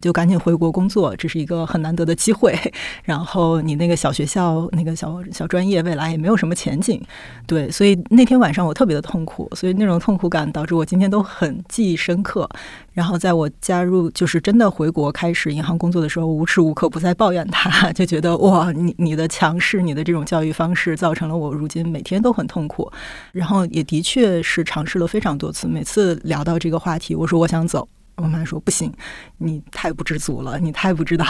[0.00, 2.58] 就赶紧回国工作，这是一个很难得的机会。
[3.04, 7.02] 然后你那个小学校那个小小专业，未来也没有什么前景，
[7.46, 12.48] 对，所以那天晚上我特别的痛苦，所以那种痛苦感导致我今天都很记忆深刻。
[12.92, 22.90] 然后在我加入就是真的回国开始银行工作的时候，无时无刻不在抱怨他， 就觉得哇，你你的强势，你的这种教育方式，造成了我如今每天都很痛苦。
[23.32, 27.86] 然后也的确是尝试了非常多次，每次聊到这个话题，我说我想走。
[28.16, 28.92] 我妈说不行，
[29.38, 31.24] 你太不知足了，你太不知道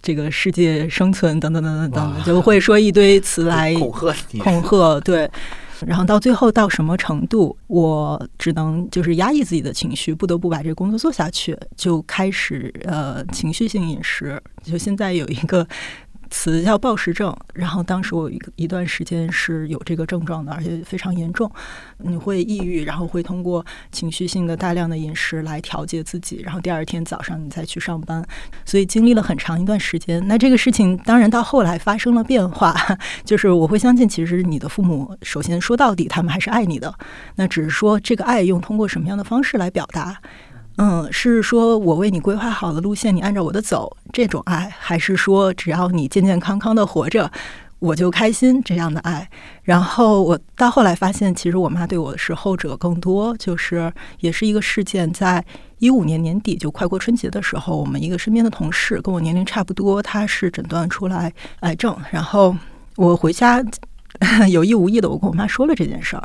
[0.00, 5.30] 这个世界生存等等等等等，就会说一堆词 来恐吓你，恐吓对。
[5.86, 14.40] 然后到最后到什么程度，我只能就是压抑自己的情绪，不得不把这个工作做下去，就开始呃情绪性饮食。
[14.62, 15.66] 就现在有一个。
[16.32, 21.48] 词叫暴食症，然后当时我一一段时间是有这个症状的，而且非常严重。
[21.98, 28.24] 你会抑郁，然后会通过情绪性的大量的饮食来调节自己，然后第二天早上你再去上班，
[28.64, 30.26] 所以经历了很长一段时间。
[30.26, 32.74] 那这个事情当然到后来发生了变化，
[33.24, 36.92] 就是我会相信，其实你的父母首先说到底他们还是爱你的，
[37.36, 40.18] 那只是说这个爱用通过什么样的方式来表达。
[40.76, 47.30] 嗯，是说我为你规划好了路线，你按照我的走这种爱，还是说只要你健健康康的活着，
[47.78, 49.28] 我就开心这样的爱？
[49.62, 55.44] 然后我到后来发现，其实我妈对我是后者更多，就是也是一个事件，在
[55.78, 62.56] 一五年年底就快过春节的时候，我们一个身边的同事跟我年龄差不多，他是诊断出来癌症，然后
[62.96, 63.62] 我回家
[64.50, 66.22] 有意无意的我跟我妈说了这件事儿。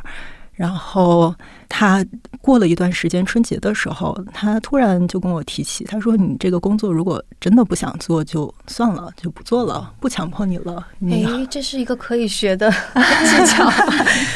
[0.54, 1.36] 然后
[1.70, 2.06] 他
[2.42, 13.70] 过了一段时间，春节的时候，他突然就跟我提起，他说：“你这个工作如果真的不想做，就算了，就不做了，不强迫你了。”哎， 这是一个可以学的技巧。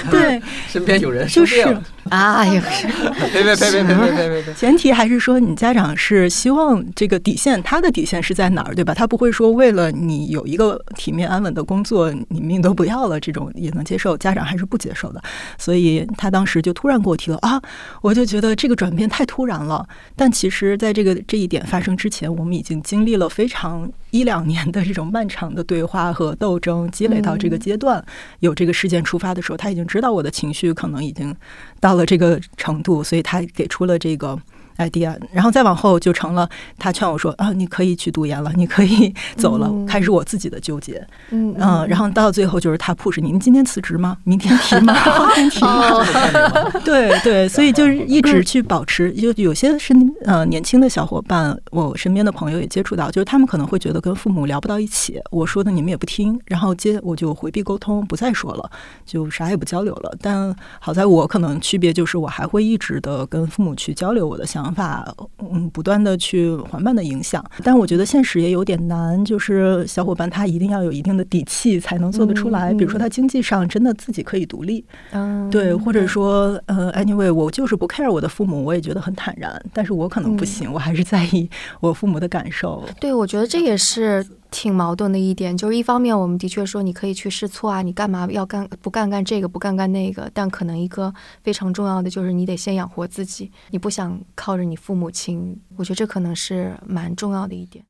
[0.10, 1.62] 对，身边有人就是
[2.10, 2.88] 啊，也不是，
[3.32, 4.54] 别别别别别别别别。
[4.54, 8.94] 前提还是说，你家长是希望这个底线，他的底线是在哪儿，对吧？
[8.94, 14.18] 他不会说为了你有一个体面安稳的工作，你命都不要了，这种也能接受。
[14.18, 15.22] 家长还是不接受的，
[15.58, 16.06] 所以。
[16.18, 17.62] 他当时就突然给我提了啊，
[18.02, 19.88] 我就觉得这个转变太突然了。
[20.16, 28.04] 但其实，在这个这一点发生之前，我们已经经历了非常一两年的这种漫长的对话和斗争，积累到这个阶段，
[28.40, 31.36] 有这个事件出发的时候，他已经知道我的情绪可能已经
[31.80, 34.40] 到了这个程度，所以他给出了这个。
[34.78, 44.18] idea，然后再往后就成了他劝我说啊，你可以去读研了，你可以走了，开始我自己的纠结，嗯嗯，然后到最后就是他 push 你，你今天辞职吗？
[44.24, 44.94] 明天提吗？
[44.94, 46.04] 后天提吗？
[46.86, 49.94] 对对，所以就是一直去保持，就有些是
[50.26, 58.72] 呃年轻的小伙伴，我身边的朋友也接触到，就是他们可能会觉得跟父母聊不到一起，我说的你们也不听，然后接我就回避沟通，不再说了，
[59.06, 60.16] 就啥也不交流了。
[60.22, 64.61] 但好在我可能区别就是我还会一直的跟父母去交流我的想。
[64.62, 65.04] 想法，
[65.40, 82.84] 嗯，不断的去缓慢的影响，但我觉得现实也有点难，就是小伙伴他一定要有一定的底气才能做得出来，比如说他经济上真的自己可以独立，嗯，对，或者说，呃，anyway，我就是不 care 我的父母，我也觉得很坦然，但是我可能不行，我还是在意我父母的感受。
[83.00, 84.26] 对，我觉得这也是。
[84.52, 90.30] 挺矛盾的一点就是，一方面我们的确说你可以去试错啊，你干嘛要干不干干这个不干干那个？
[90.34, 91.12] 但可能一个
[91.42, 97.84] 非常重要的就是你得先养活自己，你不想靠着你父母亲，我觉得这可能是蛮重要的一点。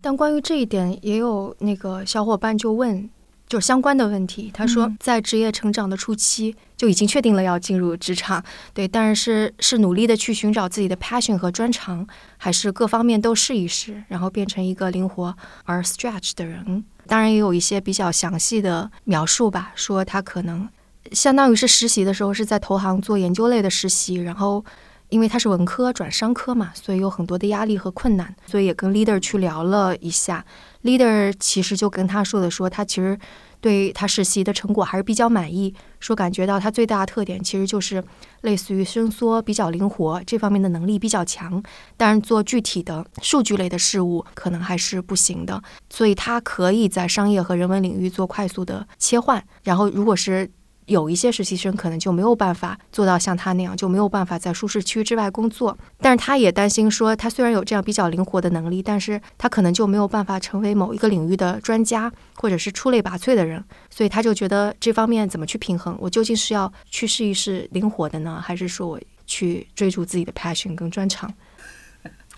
[0.00, 3.10] 但关于这一点，也有那个小伙伴就问。
[3.48, 8.42] 就相关的问题，他说，在职业成长的初期就已经确定了要进入职场，
[8.74, 12.04] 对，但是是努力的去寻找自己的 passion 和专长，
[12.36, 16.84] 还是各方面都试一试，然后变成一个灵活而 stretch 的人。
[17.06, 20.68] 当然也有一些比较详细的描述吧，说他可能
[21.12, 24.64] 相当于是实习的时候是在投行做研究类的实习，然后
[25.08, 30.44] 因为他是文科转商科嘛，所以有很多的压力和困难，所以也跟 leader 去聊了一下。
[30.86, 33.18] Leader 其实就跟他说的，说他其实
[33.60, 38.02] 对他实习的成果还是比较满意，说感觉到他最大的特点其实就是
[38.42, 41.62] 类似于伸缩比较灵活这方面的能力比较强，
[41.96, 50.50] 但是做具体的数据类的事物可能还是不行的，所以他可以在商业和人文领域做快速的切换，然后如果是。
[50.86, 55.76] 有一些实习生可能就没有办法做到像他那样，就没有办法在舒适区之外工作。
[55.98, 63.62] 但是他也担心说，他虽然有这样比较灵活的能力，但是他可能就没有办法成为某一个领域的专家，或者是出类拔萃的人。
[63.90, 65.96] 所以他就觉得这方面怎么去平衡？
[66.00, 71.32] 我究竟是要去试一试灵活的呢，还是说我去追逐自己的 passion 跟专长？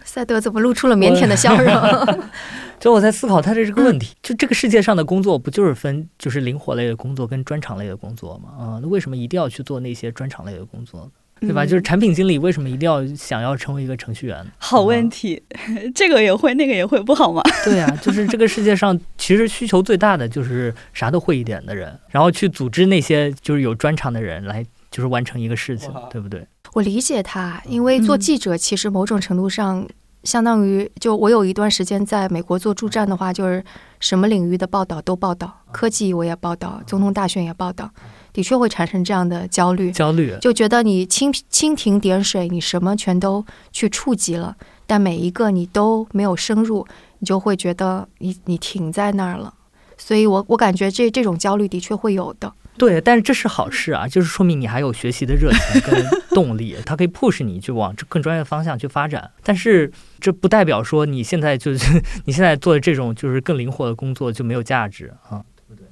[0.09, 2.19] 赛德怎么露出了腼腆的笑容？
[2.81, 8.49] 就我在思考他的这个问题，就这个世界上的工作不就是分就是灵活类的工作跟专长类的工作吗？
[8.59, 11.09] 啊，那为什么一定要去做那些专长类的工作呢？
[11.41, 11.63] 对吧？
[11.65, 14.45] 嗯就是产品经理为什么一定要想要成为一个程序员？
[14.57, 15.43] 好问题，
[15.95, 17.43] 这个也会，那个也会，不好吗？
[17.65, 26.47] 对啊，就是这个世界上其实需求最大的就是啥都会一点的人，然后去组织那些就是有专长的人来，就是完成一个事情，对不对？
[26.75, 29.85] 我理解他，因为做嗯记者其实某种程度上
[30.25, 33.65] 相当于，就我有一段时间在美国做驻站的话，就是
[34.01, 37.91] 什么领域的报道都报道，科技我也报道，总统大选也报道，
[38.33, 39.93] 的确会产生这样的焦虑。
[39.93, 44.57] 焦虑，就觉得你蜻蜻蜓点水，你什么全都去触及了，
[44.87, 46.87] 但每一个你都没有深入，
[47.21, 49.55] 你就会觉得你你停在那儿了。
[49.97, 52.53] 所以我我感觉这这种焦虑的确会有的。
[52.79, 59.31] 对，但是这是好事啊，就是说明你还有学习的热情跟动力，它可以 push 你去往更专业方向去发展。
[59.43, 65.43] 但是这不代表说你现在就是 你现在做的这种就是更灵活的工作就没有价值啊。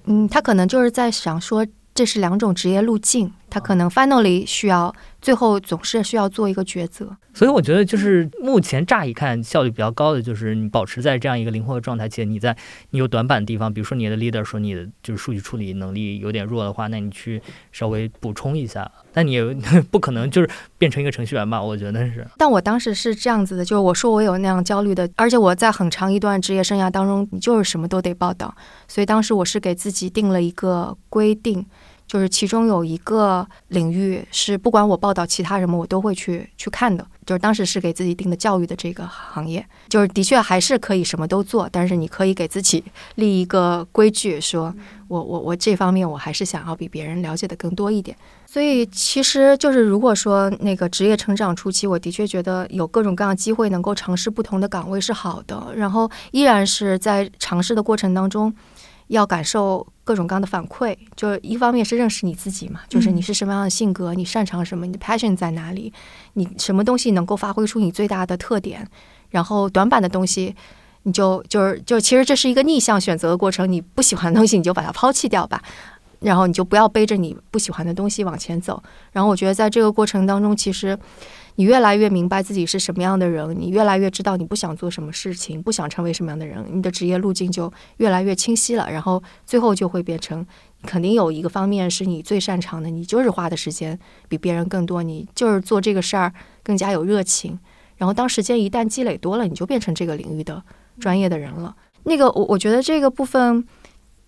[0.04, 7.16] 嗯，他可能就是在想说，这是两种职业路径，他可能 finally 需要最后总是需要做一个抉择。
[7.34, 12.56] 所以我觉得，就是目前乍一看效率比较高的，就是你保持在这样一个灵活的状态，且你在
[12.90, 17.42] 你有短板的地方，比如说你的 leader 说你的就是数据处理能力有点弱的话，那你去
[17.72, 18.90] 稍微补充一下。
[19.12, 19.44] 但你也
[19.90, 21.62] 不可能就是变成一个程序员吧？
[21.62, 22.26] 我觉得是。
[22.38, 28.54] 但我当时是这样子的，就是我说我有那样焦虑的，而且我在很长一段职业生涯当中，你就是什么都得报道，
[28.88, 31.66] 所以当时我是给自己定了一个规定。
[32.06, 37.06] 就是其中有一个领域是不管我报道其他什么，我都会去去看的。
[37.26, 42.84] 就是当时是给自己定的教育的这个行业，就是的确还是可以什么都做，但是你可以给自己
[43.16, 44.72] 立一个规矩，说
[45.08, 48.16] 我我我这方面我还是想要比别人了解的更多一点。
[48.46, 58.54] 所以其实就是如果说那个职业成长初期，我的确觉得有各种各样的机会能够尝试不同的岗位是好的，然后依然是在尝试的过程当中。
[59.08, 65.92] 要感受各种各样的反馈，就是一方面是认识你自己嘛，就是你是什么样的性格，你擅长什么，你的 passion 在哪里，
[66.34, 68.88] 你什么东西能够发挥出你最大的特点，
[69.30, 70.54] 然后短板的东西，
[71.04, 75.62] 你就就是就其实这是一个逆向选择的过程，你不喜欢的东西你就把它抛弃掉吧，
[76.20, 78.82] 然后你就不要背着你不喜欢的东西往前走。
[79.12, 80.98] 然后我觉得在这个过程当中，其实
[81.56, 88.90] 你越来越明白自己是什么样的人，你越来越知道你不想做什么事情，不想成为什么样的人，你的职业路径就越来越清晰了。
[88.90, 90.46] 然后最后就会变成，
[90.84, 93.98] 肯定有一个方面是你最擅长的，你就是花的时间
[94.28, 96.32] 比别人更多，你就是做这个事儿
[96.62, 97.58] 更加有热情。
[97.96, 100.62] 然后当时间一旦积累多了，你就变成这个领域的
[101.00, 101.74] 专业的人了。
[102.04, 103.66] 那个我我觉得这个部分。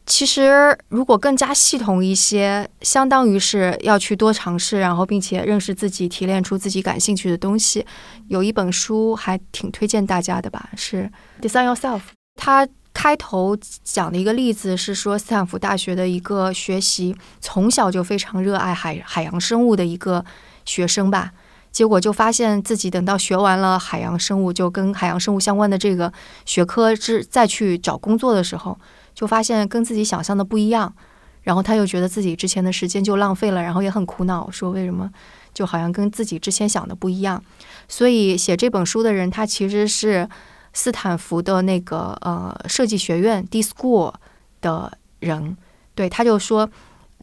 [0.08, 7.84] 其实，如果更加系统一些，相当于是要去多尝试，然后并且认识自己，提炼出自己感兴趣的东西。
[8.28, 11.08] 有一本书还挺推荐大家的吧，是
[11.46, 11.98] 《Design Yourself》。
[12.36, 13.54] 它开头
[13.84, 20.24] 讲的一个例子是说，斯坦福大学的一个学习从小就非常热爱海海洋生物的一个
[20.64, 21.32] 学生吧，
[21.70, 26.10] 结果就发现自己等到学完了海洋生物，就跟海洋生物相关的这个
[26.46, 28.78] 学科之再去找工作的时候。
[29.18, 30.94] 就发现跟自己想象的不一样，
[31.42, 35.10] 然后他又觉得自己之前的时间就浪费了，然后也很苦恼，说为什么
[35.52, 37.42] 就好像跟自己之前想的不一样。
[37.88, 40.28] 所以写这本书的人，他其实是
[40.72, 44.14] 斯坦福的那个呃设计学院 D School
[44.60, 45.56] 的人，
[45.96, 46.70] 对，他就说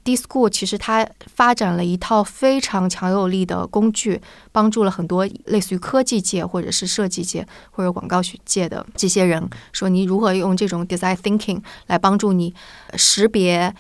[0.06, 12.54] D School 其实他发展了一套非常强有力的工具，帮助了很多类似于科技界或者是设计界或者广告界的这些人，说你如何用这种 design thinking 来帮助你
[12.96, 13.74] 识别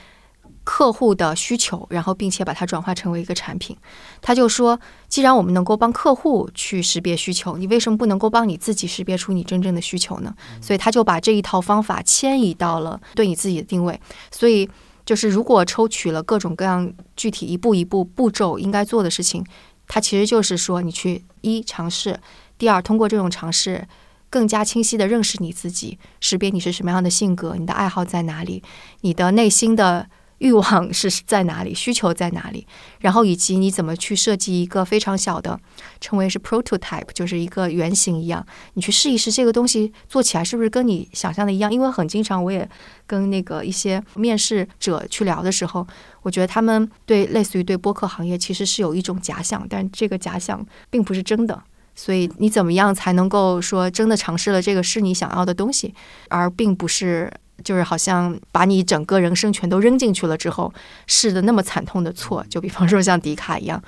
[0.63, 3.77] 客户的需求，然后并且把它转化成为一个产品。
[4.19, 10.33] 他就说，既然我们能够帮客户去识别需求，你为什么不能够帮你自己识别出你真正的需求呢？
[10.59, 14.01] 所以他就把这一套方法迁移到了对你自己的定位。
[14.31, 14.67] 所以
[15.05, 19.45] 就是如果抽取了各种各样具体一步一步步骤应该做的事情，
[19.87, 22.19] 它其实就是说你去一尝试，
[22.57, 23.87] 第二通过这种尝试。
[24.27, 28.61] 更加清晰的认识你自己，识别你是什么样的性格，你的爱好在哪里，
[28.99, 30.09] 你的内心的
[30.39, 32.67] 欲望是在哪里，需求在哪里，
[32.99, 35.59] 然后以及你怎么去设计一个非常小的，
[36.01, 41.71] 称为是 prototype，就是一个原型一样，你去试一试这个东西做起来是不是跟你想象的一样？
[41.71, 42.67] 因为很经常我也
[43.07, 45.87] 跟那个一些面试者去聊的时候，
[46.21, 51.63] 我觉得他们对类似于对播客行业其实是有一种假想，但这个假想并不是真的。
[51.97, 55.93] 所以你怎么样才能够说真的尝试了这个是你想要的东西，
[56.27, 57.31] 而并不是
[57.63, 60.73] 就是好像把你整个人生全都扔进去了之后
[61.07, 62.45] 试的那么惨痛的错？
[62.49, 63.81] 就比方说像迪卡一样，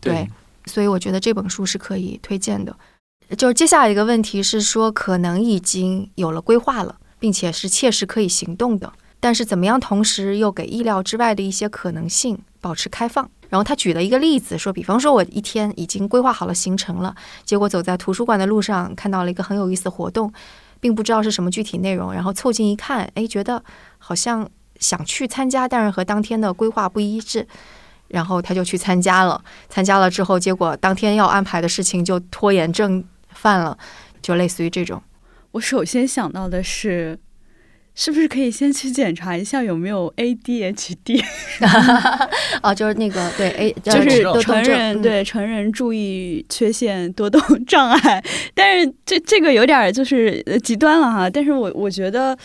[0.00, 0.28] 对。
[0.66, 2.76] 所以我觉得这本书是可以推荐的。
[3.36, 13.28] 就是接下来一个问题是说，可能已经有了规划了，并且是切实可以行动的，但是怎么样同时又给意料之外的一些可能性保持开放？
[13.48, 17.14] 然后他举了一个例子，说，比方说我一天已经规划好了行程了，
[17.44, 20.32] 结果走在图书馆的路上看到了一个很有意思的活动，
[20.80, 23.62] 并不知道是什么具体内容，然后凑近一看，哎，觉得
[23.98, 27.46] 好像想去参加，但是和当天的规划不一致，
[28.08, 29.40] 然后他就去参加了。
[29.68, 33.76] 参加了之后，结果当天要安排的事情就拖延症犯了，
[34.20, 35.02] 就类似于这种。
[35.52, 37.18] 我首先想到的是。
[37.94, 41.22] 是不是可以先去检查一下有没有 ADHD？
[42.62, 48.22] 哦，就是那个对 A， 就是成人对成人注意缺陷多动障碍，
[48.54, 51.28] 但是这这个有点就是极端了哈。
[51.28, 52.36] 但是我我觉得。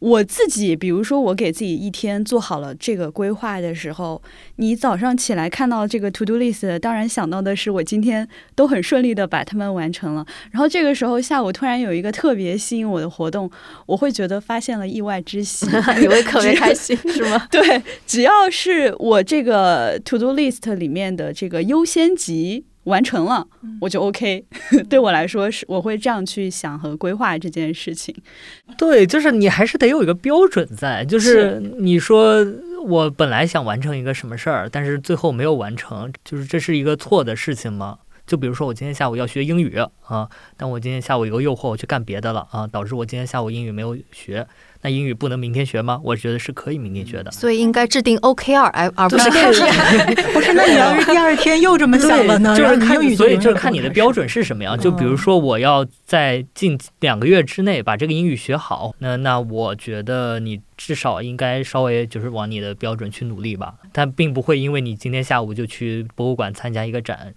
[0.00, 4.20] 我自己，比如说，我给自己一天做好了这个规划的时候，
[4.56, 10.26] 你早上起来看到这个 to do list，当然想到的是我今天都很顺利的把它们完成了。
[10.50, 13.50] 然后这个时候下午突然有一个特别吸引我的活动，
[13.86, 15.66] 我会觉得发现了意外之喜，
[16.00, 17.46] 你会特别开心是吗？
[17.50, 22.64] 对，只要是我这个 to do list 里面的这个优先级。
[22.84, 23.46] 完成了，
[23.80, 24.44] 我就 OK。
[24.88, 28.14] 对我来说，是我会这样去想和规划这件事情。
[28.78, 31.04] 对，就是你还是得有一个标准在。
[31.04, 32.46] 就是你说
[32.86, 37.98] 我本来想完成一个什么事儿，但是最后没有完成，就是这是一个错的事情吗？
[38.26, 44.46] 就比如说我今天下午要学英语啊，但我今天下午有个诱惑，我去干别的了啊，导致我今天下午英语没有学。
[44.84, 45.98] 那英语不能明天学吗？
[46.04, 47.30] 我觉得是可以明天学的。
[47.30, 50.14] 所以应该制定 OKR，而而不是 KPI。
[50.34, 52.54] 不是，那你要是第二天又这么想了呢？
[52.54, 54.78] 就是看，所以就是看你的标准是什么样。
[54.78, 63.72] 就比如说，我要在近两个月之内把这个英语学好，那那我觉得你至少应该稍微就是往你的标准去努力吧。
[63.90, 67.32] 但并不会因为你今天下午就去博物馆参加一个展，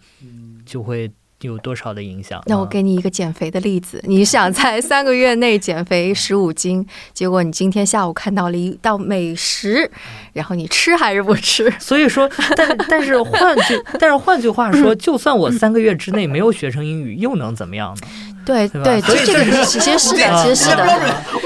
[0.66, 1.10] 就会。
[1.42, 2.42] 有多少的影响？
[2.48, 9.92] 那我给你一个减肥的例子，你想在 三个月内减肥十五斤，结果你今天下午看到了一道美食，
[10.38, 11.72] 然后你吃还是不吃？
[11.80, 18.08] 所以说，但 但是换句但是换句话说，就算我三个月之内没有学成英语，又能怎么样呢？
[18.46, 20.88] 对对，所以这个其实是的，其实是的，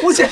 [0.01, 0.23] 不是，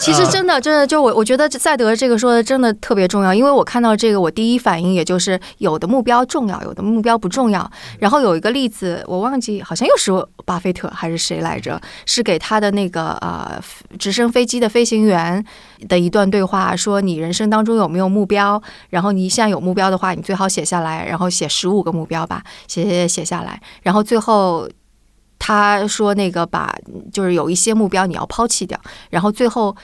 [0.00, 7.70] 其实真的真的，就我我觉得赛德这个说的真的特别重要，因为我看到这个，我第一反应也就是有的目标重要，有的目标不重要。
[8.00, 10.10] 然后有一个例子，我忘记好像又是
[10.44, 13.62] 巴菲特还是谁来着，是给他的那个呃
[13.96, 15.44] 直升飞机的飞行员
[15.88, 18.62] 的一段对话，说你人生当中有没有目标？
[18.90, 24.68] 然后你现在有目标的话，你最好写下来，然后写十五个目标吧，写写写写下来，然后最后。
[25.38, 26.74] 他说：“那个把
[27.12, 29.76] 就是有一些目标你要抛弃掉，然后最后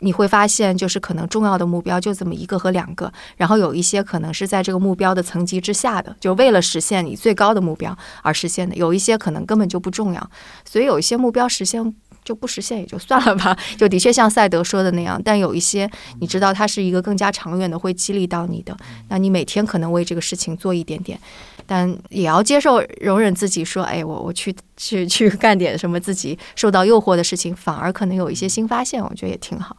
[0.00, 10.30] 你会发现，就是可能重要的目标就这么一个和两个，然后有一些可能是在这个目标的层级之下的，就为了实现你最高的目标而实现的，有一些可能根本就不重要，
[10.68, 11.94] 所以有一些目标实现。”
[12.26, 18.76] 就不实现也就算了吧，就的确像赛德说的那样，但有一些你知道它是一个更加长远的，会激励到你的。
[19.08, 21.16] 那你每天可能为这个事情做一点点，
[21.64, 29.76] 但也要接受容忍自己说，哎，我我去去去干点什么自己受到诱惑的事情，反而可能有一些新发现，我觉得也挺好。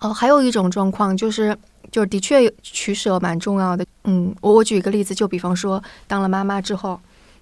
[0.00, 1.56] 哦，还有一种状况就是，
[1.90, 3.84] 就是的确取舍蛮重要的。
[4.04, 7.00] 嗯，我我举一个例子，就比方说当了妈妈之后，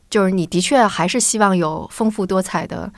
[0.09, 2.91] 就是你的确还是希望有丰富多彩的。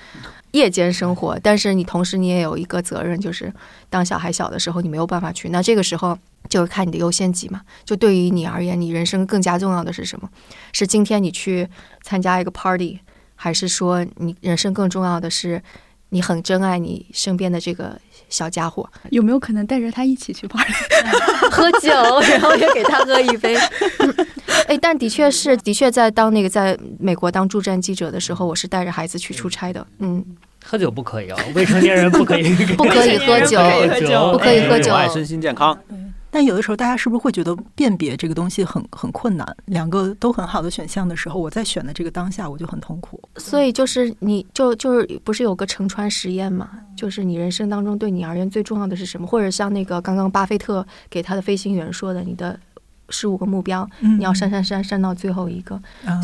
[0.52, 3.52] 夜间生活，但是你同时你也有一个责任，就是
[3.90, 6.18] 当小孩小的时候你没有办法去，那这个时候
[6.48, 7.60] 就是看你的优先级嘛。
[7.84, 10.28] 就对于你而言，你人生更加重要的是什么？
[10.72, 11.68] 是今天你去
[12.02, 13.00] 参加一个 party，
[13.34, 15.62] 还是说你人生更重要的是
[16.10, 18.88] 你很珍爱你身边的这个小家伙？
[19.10, 20.72] 有没有可能带着他一起去 party
[21.50, 21.90] 喝酒，
[22.30, 23.56] 然后也给他喝一杯？
[24.66, 29.86] 哎，但的确是，的确在当那个在美国当驻站记者的时候，我是带着孩子去出差的。
[29.98, 30.24] 嗯，
[30.64, 33.58] 喝酒不可以啊，未成年人不可以，不可以喝酒，
[34.32, 35.78] 不可以喝酒，爱身心健康。
[36.30, 39.56] 但有的时候，大家是不是会觉得辨别这个东西很很困难？
[39.66, 43.20] 两个都很好的选项的时候，我在选的这个当下，我就很痛苦。
[43.36, 46.70] 所以就是你就就是不是有个乘船实验嘛？
[46.96, 49.26] 就是你人生当中对你而言最重要的是什么？
[49.26, 52.58] 或者像那个刚刚巴菲特给他的飞行员说的，你的。
[53.10, 55.80] 十五个目标，你要删删删删到最后一个。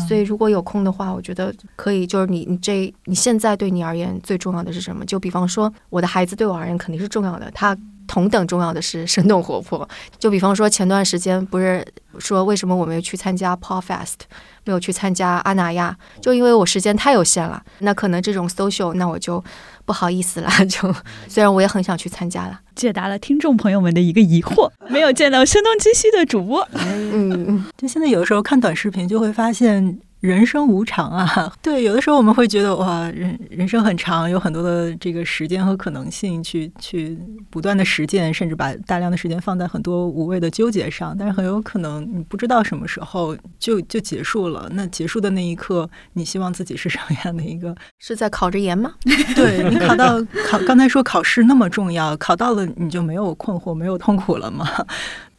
[0.07, 2.05] 所以如果有空的话，我觉得可以。
[2.05, 5.03] 就是你你这你现在对你而言最重要的是什么？
[5.03, 7.49] 就比方说，我的孩子对我而言肯定是重要的。
[7.55, 7.75] 他
[8.07, 9.87] 同等重要的是生动活泼。
[10.17, 11.85] 就比方说前段时间不是
[12.19, 14.25] 说为什么我没有去参加 Paul Fest，
[14.63, 17.61] 没有去参加阿那亚，就因为我时间太有限了。
[17.79, 19.43] 那可能这种 social，那我就。
[19.87, 20.91] 不好意思啦， 就
[21.27, 24.67] 虽然我也很想去参加了，解答了听众朋友们的一个疑惑。
[24.89, 31.53] 没有见到声东击西的主播，嗯，就现在有的时候看短视频，就会发现人生无常啊。
[31.61, 37.17] 对，有的时候我们会觉得哇，人人生很长，有很多的这个时间和可能性去去
[37.49, 41.15] 不断的实践，甚至把大量的时间放在很多无谓的纠结上。
[41.17, 44.67] 但是很有可能你不知道什么时候就就结束了。
[44.73, 47.75] 那结束的那一刻，你希望自己是什么样的一个？
[47.99, 48.93] 是在考着研吗？
[49.35, 54.67] 对你考到考，刚才说考试那么重要，考到了你就没有困惑，没有痛苦了吗？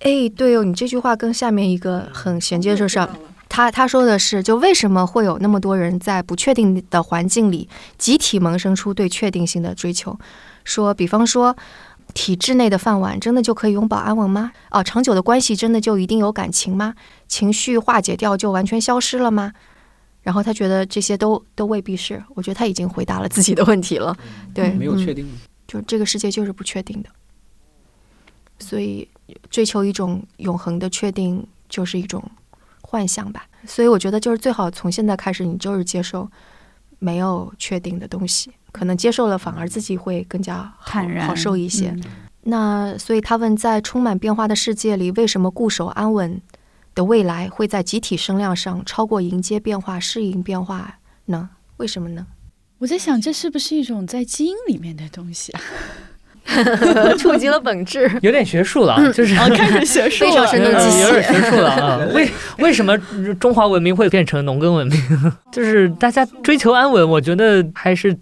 [0.01, 3.09] 哎，对哦，你这句话跟下面一个很衔接着上。
[3.49, 10.19] 他他说的是，就为什么会有那么多人在不确定的环境里集体萌生出对确定性的追求？
[10.65, 11.57] 说，比方说，
[12.13, 14.53] 体制内的饭碗真的就可以永保安稳吗？
[14.71, 16.95] 哦，长久的关系真的就一定有感情吗？
[17.29, 19.53] 情绪化解掉就完全消失了吗？
[20.23, 22.23] 然后他觉得这些都都未必是。
[22.35, 24.15] 我觉得他已经回答了自己的问题了。
[24.53, 25.27] 对，没有确定，
[25.69, 27.09] 就这个世界就是不确定的，
[28.59, 29.09] 所以
[29.49, 32.23] 追求一种永恒的确定就是一种。
[32.87, 36.31] 幻想吧，所以我觉得就是最好从现在开始，你就是接受
[37.01, 41.95] 没有确定的东西，可能接受了反而自己会更加坦然好受一些。
[42.45, 46.41] 那所以他问，在充满变化的世界里，为什么固守安稳
[46.95, 51.51] 的未来会在集体声量上超过迎接变化、适应变化呢？
[51.79, 52.25] 为什么呢？
[52.79, 55.61] 我在想，这是不是一种在基因里面的东西啊？
[57.19, 62.01] 触及了本质，有点学术了，就是开始学术， 非常生动机械，有点学术了啊！
[62.15, 62.29] 为
[62.59, 62.97] 为什么
[63.39, 65.33] 中华文明会变成农耕文明？
[65.53, 68.17] 就是大家追求安稳，我觉得还是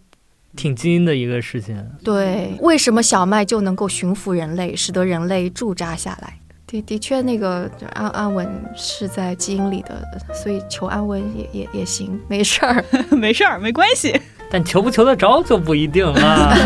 [0.57, 1.77] 挺基因的一个事情。
[2.03, 6.35] 对，为什么小麦就能够驯服人类，使得人类驻扎下来？
[6.67, 10.03] 的的确，那个安安稳是在基因里的，
[10.35, 14.19] 所以求安稳也也也行，没事儿，没事儿，没关系。
[14.51, 16.57] 但求不求得着就不一定了。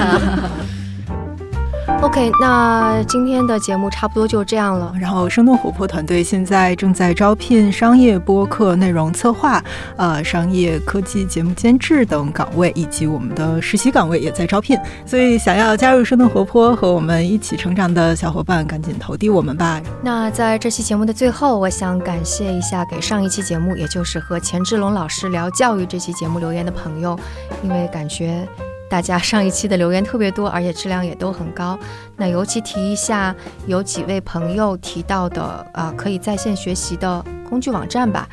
[2.00, 4.94] OK，那今天的节目差不多就这样了。
[5.00, 9.62] 然后，生动活泼团队现在正在招聘商业播客内容策划、
[9.96, 14.78] 呃，商业科技节目监制等岗位，以及我们的实习岗位也在招聘。
[15.04, 19.82] 所以，想要加入生动活泼和我们一起成长的小伙伴，赶紧投递我们吧。
[20.00, 27.18] 那在这期节目的最后，我想感谢一下给上一期节目，也就是和钱志龙老师聊教育这期节目留言的朋友，
[27.64, 28.46] 因为感觉。
[28.90, 31.78] 大家上一期的留言特别多，而且质量也都很高。
[32.16, 33.34] 那尤其提一下，
[33.66, 38.28] 有几位朋友提到的啊，可以在线学习的工具网站吧。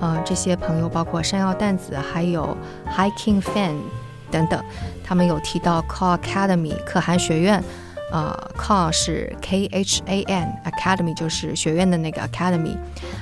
[0.00, 2.56] 呃，这些朋友包括山药蛋子，还有
[2.90, 3.76] Hiking Fan
[4.30, 4.64] 等等，
[5.04, 7.62] 他们有提到 Call Academy 可汗学院。
[8.10, 12.74] 呃，Call 是 K H A N，Academy 就是学院的那个 Academy，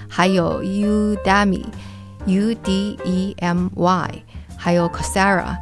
[0.08, 4.10] 还有 Udemy，U D E M Y，
[4.56, 5.56] 还有 Coursera。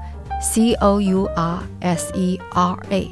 [0.44, 3.10] C O U R S E R A，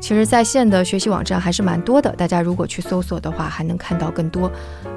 [0.00, 4.50] 其实在线的学习网站还是蛮多的，大家如果去搜索的话，还能看到更多。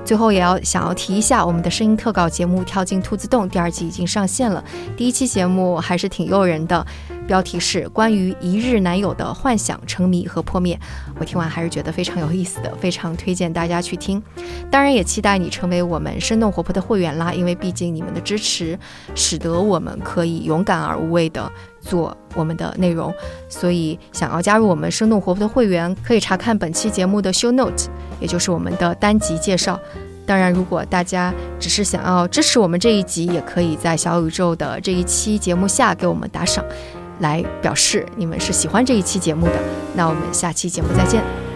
[0.06, 4.64] 最后也要想要提一下，我们的声音特稿节目《跳进兔子洞》第二季已经上线了，
[4.96, 6.86] 第一期节目还是挺诱人的。
[7.28, 10.78] 标题是关于一日男友的幻想、沉迷和破灭。
[11.20, 14.22] 我听完还是觉得非常有意思的，非常推荐大家去听。
[14.70, 18.78] 当然也期待你成为我们生动活泼的会员啦，因为毕竟你们的支持，
[19.16, 21.50] 使得我们可以勇敢而无畏的
[21.80, 23.14] 做我们的内容。
[23.48, 27.88] 所以想要加入我们生动活泼的会员，可以查看本期节目的 show note，
[28.20, 29.80] 也就是我们的单集介绍。
[30.24, 36.64] 当然，如果大家只是想要支持我们这一集，也可以在小宇宙的这一期节目下给我们打赏。
[37.22, 39.54] 来表示你们是喜欢这一期节目的，
[39.96, 41.51] 那我们下期节目再见。